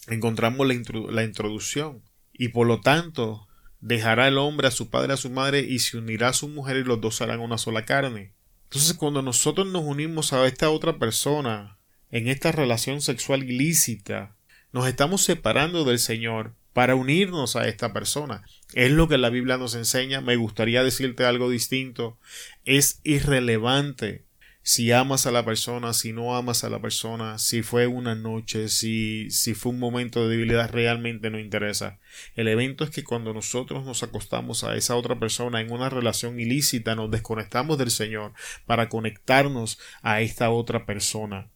encontramos 0.09 0.67
la, 0.67 1.23
introducción 1.23 2.03
y 2.33 2.49
por 2.49 2.67
lo 2.67 2.81
tanto 2.81 3.47
dejará 3.79 4.27
el 4.27 4.39
hombre 4.39 4.67
a 4.67 4.71
su 4.71 4.89
padre 4.89 5.13
a 5.13 5.17
su 5.17 5.29
madre 5.29 5.61
y 5.61 5.79
se 5.79 5.97
unirá 5.97 6.27
a 6.27 6.33
su 6.33 6.49
mujer 6.49 6.75
y 6.75 6.83
los 6.83 6.99
dos 6.99 7.21
harán 7.21 7.39
una 7.39 7.57
sola 7.57 7.85
carne. 7.85 8.33
Entonces 8.65 8.93
cuando 8.95 9.21
nosotros 9.21 9.67
nos 9.67 9.85
unimos 9.85 10.33
a 10.33 10.45
esta 10.47 10.69
otra 10.69 10.99
persona 10.99 11.77
en 12.11 12.27
esta 12.27 12.51
relación 12.51 12.99
sexual 12.99 13.49
ilícita, 13.49 14.35
nos 14.73 14.85
estamos 14.85 15.23
separando 15.23 15.85
del 15.85 15.99
Señor 15.99 16.56
para 16.77 16.93
unirnos 16.93 17.55
a 17.55 17.67
esta 17.67 17.91
persona. 17.91 18.43
Es 18.75 18.91
lo 18.91 19.07
que 19.07 19.17
la 19.17 19.31
Biblia 19.31 19.57
nos 19.57 19.73
enseña. 19.73 20.21
Me 20.21 20.35
gustaría 20.35 20.83
decirte 20.83 21.25
algo 21.25 21.49
distinto. 21.49 22.19
Es 22.65 23.01
irrelevante 23.03 24.25
si 24.61 24.91
amas 24.91 25.25
a 25.25 25.31
la 25.31 25.43
persona, 25.43 25.93
si 25.93 26.13
no 26.13 26.35
amas 26.35 26.63
a 26.63 26.69
la 26.69 26.79
persona, 26.79 27.39
si 27.39 27.63
fue 27.63 27.87
una 27.87 28.13
noche, 28.13 28.69
si, 28.69 29.31
si 29.31 29.55
fue 29.55 29.71
un 29.71 29.79
momento 29.79 30.21
de 30.21 30.29
debilidad, 30.29 30.69
realmente 30.69 31.31
no 31.31 31.39
interesa. 31.39 31.97
El 32.35 32.47
evento 32.47 32.83
es 32.83 32.91
que 32.91 33.03
cuando 33.03 33.33
nosotros 33.33 33.83
nos 33.83 34.03
acostamos 34.03 34.63
a 34.63 34.75
esa 34.75 34.95
otra 34.95 35.17
persona 35.17 35.61
en 35.61 35.71
una 35.71 35.89
relación 35.89 36.39
ilícita, 36.39 36.93
nos 36.93 37.09
desconectamos 37.09 37.79
del 37.79 37.89
Señor 37.89 38.33
para 38.67 38.87
conectarnos 38.87 39.79
a 40.03 40.21
esta 40.21 40.51
otra 40.51 40.85
persona. 40.85 41.49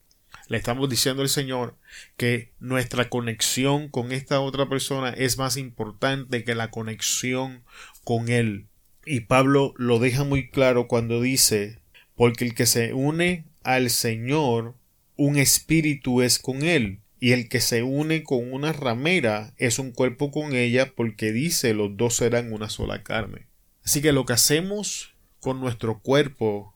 Le 0.52 0.58
estamos 0.58 0.90
diciendo 0.90 1.22
al 1.22 1.30
Señor 1.30 1.78
que 2.18 2.52
nuestra 2.60 3.08
conexión 3.08 3.88
con 3.88 4.12
esta 4.12 4.42
otra 4.42 4.68
persona 4.68 5.12
es 5.12 5.38
más 5.38 5.56
importante 5.56 6.44
que 6.44 6.56
la 6.56 6.72
conexión 6.72 7.64
con 8.04 8.28
Él. 8.28 8.68
Y 9.06 9.22
Pablo 9.22 9.74
lo 9.78 9.98
deja 9.98 10.26
muy 10.26 10.50
claro 10.50 10.90
cuando 10.90 11.22
dice 11.22 11.80
porque 12.16 12.44
el 12.44 12.54
que 12.54 12.66
se 12.66 12.94
une 12.94 13.46
al 13.64 13.90
Señor, 13.90 14.76
un 15.16 15.38
espíritu 15.38 16.22
es 16.22 16.38
con 16.38 16.64
él, 16.64 17.00
y 17.18 17.32
el 17.32 17.48
que 17.48 17.62
se 17.62 17.84
une 17.84 18.24
con 18.24 18.52
una 18.52 18.74
ramera 18.74 19.54
es 19.56 19.80
un 19.80 19.94
cuerpo 19.94 20.32
con 20.32 20.54
ella, 20.54 20.92
porque 20.94 21.32
dice 21.32 21.74
los 21.74 21.96
dos 21.96 22.18
serán 22.18 22.52
una 22.52 22.70
sola 22.70 23.04
carne. 23.04 23.48
Así 23.86 24.02
que 24.02 24.12
lo 24.12 24.26
que 24.26 24.34
hacemos 24.34 25.16
con 25.40 25.62
nuestro 25.62 26.02
cuerpo 26.02 26.76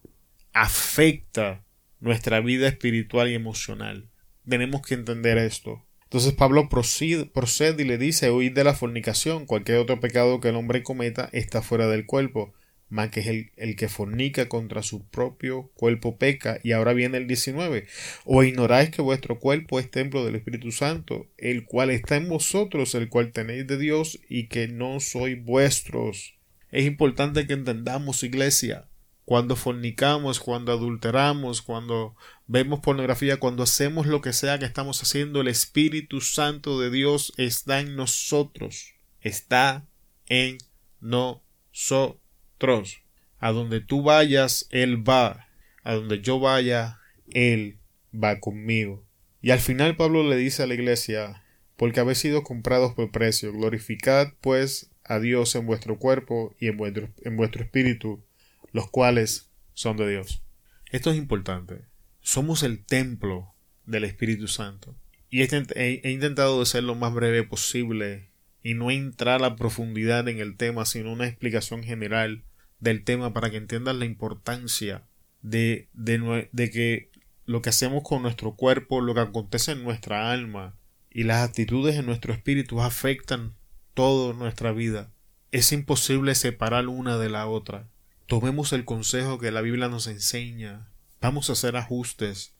afecta 0.54 1.65
nuestra 2.00 2.40
vida 2.40 2.68
espiritual 2.68 3.28
y 3.28 3.34
emocional. 3.34 4.08
Tenemos 4.48 4.82
que 4.82 4.94
entender 4.94 5.38
esto. 5.38 5.84
Entonces 6.04 6.34
Pablo 6.34 6.68
procede, 6.68 7.30
y 7.78 7.84
le 7.84 7.98
dice 7.98 8.30
huir 8.30 8.54
de 8.54 8.64
la 8.64 8.74
fornicación. 8.74 9.46
Cualquier 9.46 9.78
otro 9.78 9.98
pecado 10.00 10.40
que 10.40 10.50
el 10.50 10.56
hombre 10.56 10.82
cometa 10.82 11.28
está 11.32 11.62
fuera 11.62 11.88
del 11.88 12.06
cuerpo 12.06 12.54
más 12.88 13.10
que 13.10 13.20
el, 13.20 13.50
el, 13.56 13.76
que 13.76 13.88
fornica 13.88 14.48
contra 14.48 14.82
su 14.82 15.04
propio 15.08 15.70
cuerpo 15.74 16.18
peca. 16.18 16.60
Y 16.62 16.72
ahora 16.72 16.92
viene 16.92 17.18
el 17.18 17.26
19. 17.26 17.86
O 18.24 18.44
ignoráis 18.44 18.90
que 18.90 19.02
vuestro 19.02 19.38
cuerpo 19.38 19.80
es 19.80 19.90
templo 19.90 20.24
del 20.24 20.36
Espíritu 20.36 20.70
Santo, 20.72 21.26
el 21.36 21.64
cual 21.64 21.90
está 21.90 22.16
en 22.16 22.28
vosotros, 22.28 22.94
el 22.94 23.08
cual 23.08 23.32
tenéis 23.32 23.66
de 23.66 23.78
Dios 23.78 24.20
y 24.28 24.46
que 24.46 24.68
no 24.68 25.00
sois 25.00 25.42
vuestros. 25.42 26.36
Es 26.70 26.84
importante 26.84 27.46
que 27.46 27.54
entendamos, 27.54 28.22
iglesia, 28.22 28.88
cuando 29.26 29.56
fornicamos, 29.56 30.38
cuando 30.38 30.70
adulteramos, 30.70 31.60
cuando 31.60 32.14
vemos 32.46 32.78
pornografía, 32.78 33.38
cuando 33.38 33.64
hacemos 33.64 34.06
lo 34.06 34.20
que 34.20 34.32
sea 34.32 34.60
que 34.60 34.66
estamos 34.66 35.02
haciendo, 35.02 35.40
el 35.40 35.48
Espíritu 35.48 36.20
Santo 36.20 36.80
de 36.80 36.90
Dios 36.90 37.32
está 37.36 37.80
en 37.80 37.96
nosotros. 37.96 38.94
Está 39.20 39.84
en 40.28 40.58
nosotros. 41.00 43.00
A 43.40 43.50
donde 43.50 43.80
tú 43.80 44.04
vayas, 44.04 44.68
Él 44.70 45.06
va. 45.06 45.48
A 45.82 45.94
donde 45.94 46.20
yo 46.20 46.38
vaya, 46.38 47.00
Él 47.28 47.80
va 48.14 48.38
conmigo. 48.38 49.04
Y 49.42 49.50
al 49.50 49.58
final 49.58 49.96
Pablo 49.96 50.22
le 50.22 50.36
dice 50.36 50.62
a 50.62 50.68
la 50.68 50.74
iglesia, 50.74 51.42
porque 51.76 51.98
habéis 51.98 52.18
sido 52.18 52.44
comprados 52.44 52.94
por 52.94 53.10
precio, 53.10 53.52
glorificad 53.52 54.28
pues 54.40 54.88
a 55.02 55.18
Dios 55.18 55.56
en 55.56 55.66
vuestro 55.66 55.98
cuerpo 55.98 56.54
y 56.60 56.68
en 56.68 56.76
vuestro, 56.76 57.08
en 57.24 57.36
vuestro 57.36 57.64
espíritu, 57.64 58.24
los 58.72 58.90
cuales 58.90 59.50
son 59.74 59.96
de 59.96 60.08
Dios. 60.08 60.42
Esto 60.90 61.10
es 61.10 61.16
importante. 61.16 61.84
Somos 62.20 62.62
el 62.62 62.84
templo 62.84 63.54
del 63.84 64.04
Espíritu 64.04 64.48
Santo. 64.48 64.96
Y 65.30 65.42
he, 65.42 66.10
intentado 66.10 66.64
ser 66.64 66.84
lo 66.84 66.94
más 66.94 67.12
breve 67.12 67.42
posible 67.42 68.30
y 68.62 68.74
no 68.74 68.90
entrar 68.90 69.42
a 69.44 69.56
profundidad 69.56 70.28
en 70.28 70.38
el 70.38 70.56
tema, 70.56 70.86
sino 70.86 71.12
una 71.12 71.26
explicación 71.26 71.82
general 71.82 72.44
del 72.80 73.04
tema 73.04 73.32
para 73.32 73.50
que 73.50 73.56
entiendan 73.56 73.98
la 73.98 74.04
importancia 74.04 75.04
de, 75.42 75.88
de, 75.92 76.48
de 76.52 76.70
que 76.70 77.10
lo 77.44 77.62
que 77.62 77.70
hacemos 77.70 78.02
con 78.02 78.22
nuestro 78.22 78.54
cuerpo, 78.54 79.00
lo 79.00 79.14
que 79.14 79.20
acontece 79.20 79.72
en 79.72 79.84
nuestra 79.84 80.32
alma 80.32 80.76
y 81.10 81.22
las 81.24 81.48
actitudes 81.48 81.96
en 81.96 82.06
nuestro 82.06 82.32
espíritu 82.32 82.82
afectan 82.82 83.54
toda 83.94 84.34
nuestra 84.34 84.72
vida. 84.72 85.12
Es 85.52 85.72
imposible 85.72 86.34
separar 86.34 86.88
una 86.88 87.16
de 87.16 87.30
la 87.30 87.46
otra. 87.46 87.88
Tomemos 88.26 88.72
el 88.72 88.84
consejo 88.84 89.38
que 89.38 89.50
la 89.50 89.60
Biblia 89.60 89.88
nos 89.88 90.06
enseña. 90.06 90.88
Vamos 91.20 91.48
a 91.48 91.54
hacer 91.54 91.76
ajustes 91.76 92.54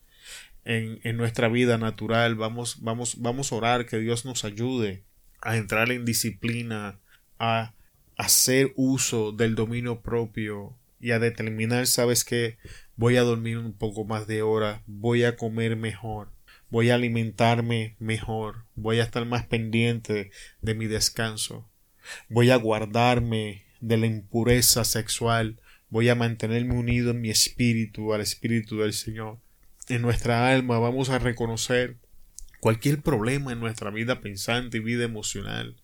en, 0.65 0.99
en 1.03 1.17
nuestra 1.17 1.49
vida 1.49 1.77
natural. 1.77 2.35
Vamos, 2.35 2.81
vamos, 2.81 3.21
vamos 3.21 3.51
a 3.51 3.55
orar 3.55 3.85
que 3.85 3.97
Dios 3.97 4.25
nos 4.25 4.45
ayude 4.45 5.03
a 5.41 5.57
entrar 5.57 5.91
en 5.91 6.05
disciplina, 6.05 6.99
a 7.39 7.73
hacer 8.17 8.73
uso 8.75 9.31
del 9.31 9.55
dominio 9.55 10.01
propio 10.01 10.75
y 10.99 11.11
a 11.11 11.19
determinar, 11.19 11.85
sabes 11.87 12.23
que 12.23 12.57
voy 12.95 13.17
a 13.17 13.21
dormir 13.21 13.59
un 13.59 13.73
poco 13.73 14.03
más 14.03 14.27
de 14.27 14.41
hora, 14.41 14.81
voy 14.87 15.23
a 15.23 15.35
comer 15.35 15.75
mejor, 15.75 16.29
voy 16.69 16.89
a 16.89 16.95
alimentarme 16.95 17.95
mejor, 17.99 18.65
voy 18.75 18.99
a 18.99 19.03
estar 19.03 19.25
más 19.25 19.45
pendiente 19.45 20.31
de 20.61 20.73
mi 20.73 20.87
descanso, 20.87 21.69
voy 22.29 22.49
a 22.49 22.55
guardarme 22.55 23.66
de 23.79 23.97
la 23.97 24.05
impureza 24.05 24.83
sexual, 24.83 25.59
voy 25.89 26.09
a 26.09 26.15
mantenerme 26.15 26.75
unido 26.75 27.11
en 27.11 27.21
mi 27.21 27.29
espíritu 27.29 28.13
al 28.13 28.21
espíritu 28.21 28.79
del 28.79 28.93
Señor. 28.93 29.39
En 29.89 30.01
nuestra 30.01 30.51
alma 30.51 30.79
vamos 30.79 31.09
a 31.09 31.19
reconocer 31.19 31.97
cualquier 32.59 33.01
problema 33.01 33.51
en 33.51 33.59
nuestra 33.59 33.89
vida 33.91 34.19
pensante 34.19 34.77
y 34.77 34.81
vida 34.81 35.05
emocional. 35.05 35.77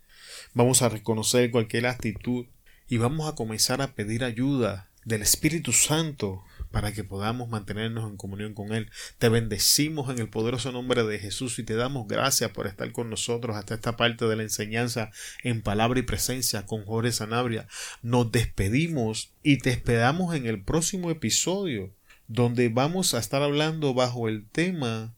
Vamos 0.53 0.81
a 0.81 0.89
reconocer 0.89 1.51
cualquier 1.51 1.85
actitud 1.87 2.47
y 2.87 2.97
vamos 2.97 3.29
a 3.29 3.35
comenzar 3.35 3.81
a 3.81 3.93
pedir 3.95 4.23
ayuda 4.23 4.89
del 5.05 5.21
Espíritu 5.21 5.73
Santo 5.73 6.43
para 6.73 6.91
que 6.91 7.03
podamos 7.03 7.49
mantenernos 7.49 8.09
en 8.09 8.17
comunión 8.17 8.55
con 8.55 8.73
Él. 8.73 8.89
Te 9.19 9.29
bendecimos 9.29 10.09
en 10.09 10.17
el 10.17 10.27
poderoso 10.27 10.71
nombre 10.71 11.03
de 11.03 11.19
Jesús 11.19 11.59
y 11.59 11.63
te 11.63 11.75
damos 11.75 12.07
gracias 12.07 12.49
por 12.49 12.65
estar 12.65 12.91
con 12.91 13.11
nosotros 13.11 13.55
hasta 13.55 13.75
esta 13.75 13.95
parte 13.95 14.25
de 14.25 14.35
la 14.35 14.41
enseñanza 14.41 15.11
en 15.43 15.61
palabra 15.61 15.99
y 15.99 16.01
presencia 16.01 16.65
con 16.65 16.83
Jorge 16.83 17.11
Sanabria. 17.11 17.67
Nos 18.01 18.31
despedimos 18.31 19.31
y 19.43 19.59
te 19.59 19.69
esperamos 19.69 20.35
en 20.35 20.47
el 20.47 20.63
próximo 20.63 21.11
episodio 21.11 21.93
donde 22.27 22.69
vamos 22.69 23.13
a 23.13 23.19
estar 23.19 23.43
hablando 23.43 23.93
bajo 23.93 24.27
el 24.27 24.49
tema 24.49 25.13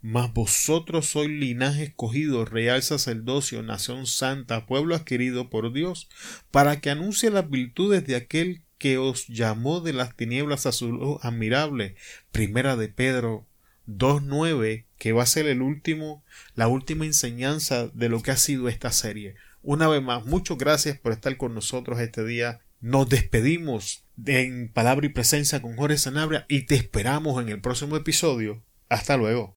mas 0.00 0.32
vosotros 0.32 1.06
sois 1.06 1.28
linaje 1.28 1.84
escogido, 1.84 2.44
real 2.44 2.82
sacerdocio, 2.82 3.62
nación 3.62 4.06
santa, 4.06 4.66
pueblo 4.66 4.94
adquirido 4.94 5.50
por 5.50 5.72
Dios, 5.72 6.08
para 6.50 6.80
que 6.80 6.90
anuncie 6.90 7.30
las 7.30 7.50
virtudes 7.50 8.06
de 8.06 8.16
aquel 8.16 8.62
que 8.78 8.98
os 8.98 9.26
llamó 9.26 9.80
de 9.80 9.92
las 9.92 10.16
tinieblas 10.16 10.66
a 10.66 10.72
su 10.72 10.92
luz 10.92 11.18
admirable. 11.22 11.96
Primera 12.32 12.76
de 12.76 12.88
Pedro 12.88 13.46
2.9, 13.86 14.86
que 14.98 15.12
va 15.12 15.22
a 15.22 15.26
ser 15.26 15.46
el 15.46 15.62
último, 15.62 16.24
la 16.54 16.68
última 16.68 17.04
enseñanza 17.04 17.88
de 17.88 18.08
lo 18.08 18.22
que 18.22 18.32
ha 18.32 18.36
sido 18.36 18.68
esta 18.68 18.90
serie. 18.92 19.36
Una 19.62 19.88
vez 19.88 20.02
más, 20.02 20.26
muchas 20.26 20.58
gracias 20.58 20.98
por 20.98 21.12
estar 21.12 21.36
con 21.36 21.54
nosotros 21.54 22.00
este 22.00 22.24
día. 22.24 22.60
Nos 22.80 23.08
despedimos 23.08 24.04
de 24.16 24.42
en 24.42 24.68
palabra 24.68 25.06
y 25.06 25.10
presencia 25.10 25.60
con 25.62 25.76
Jorge 25.76 25.98
Sanabria 25.98 26.46
y 26.48 26.62
te 26.62 26.74
esperamos 26.74 27.40
en 27.42 27.48
el 27.48 27.60
próximo 27.60 27.96
episodio. 27.96 28.62
Hasta 28.88 29.16
luego. 29.16 29.54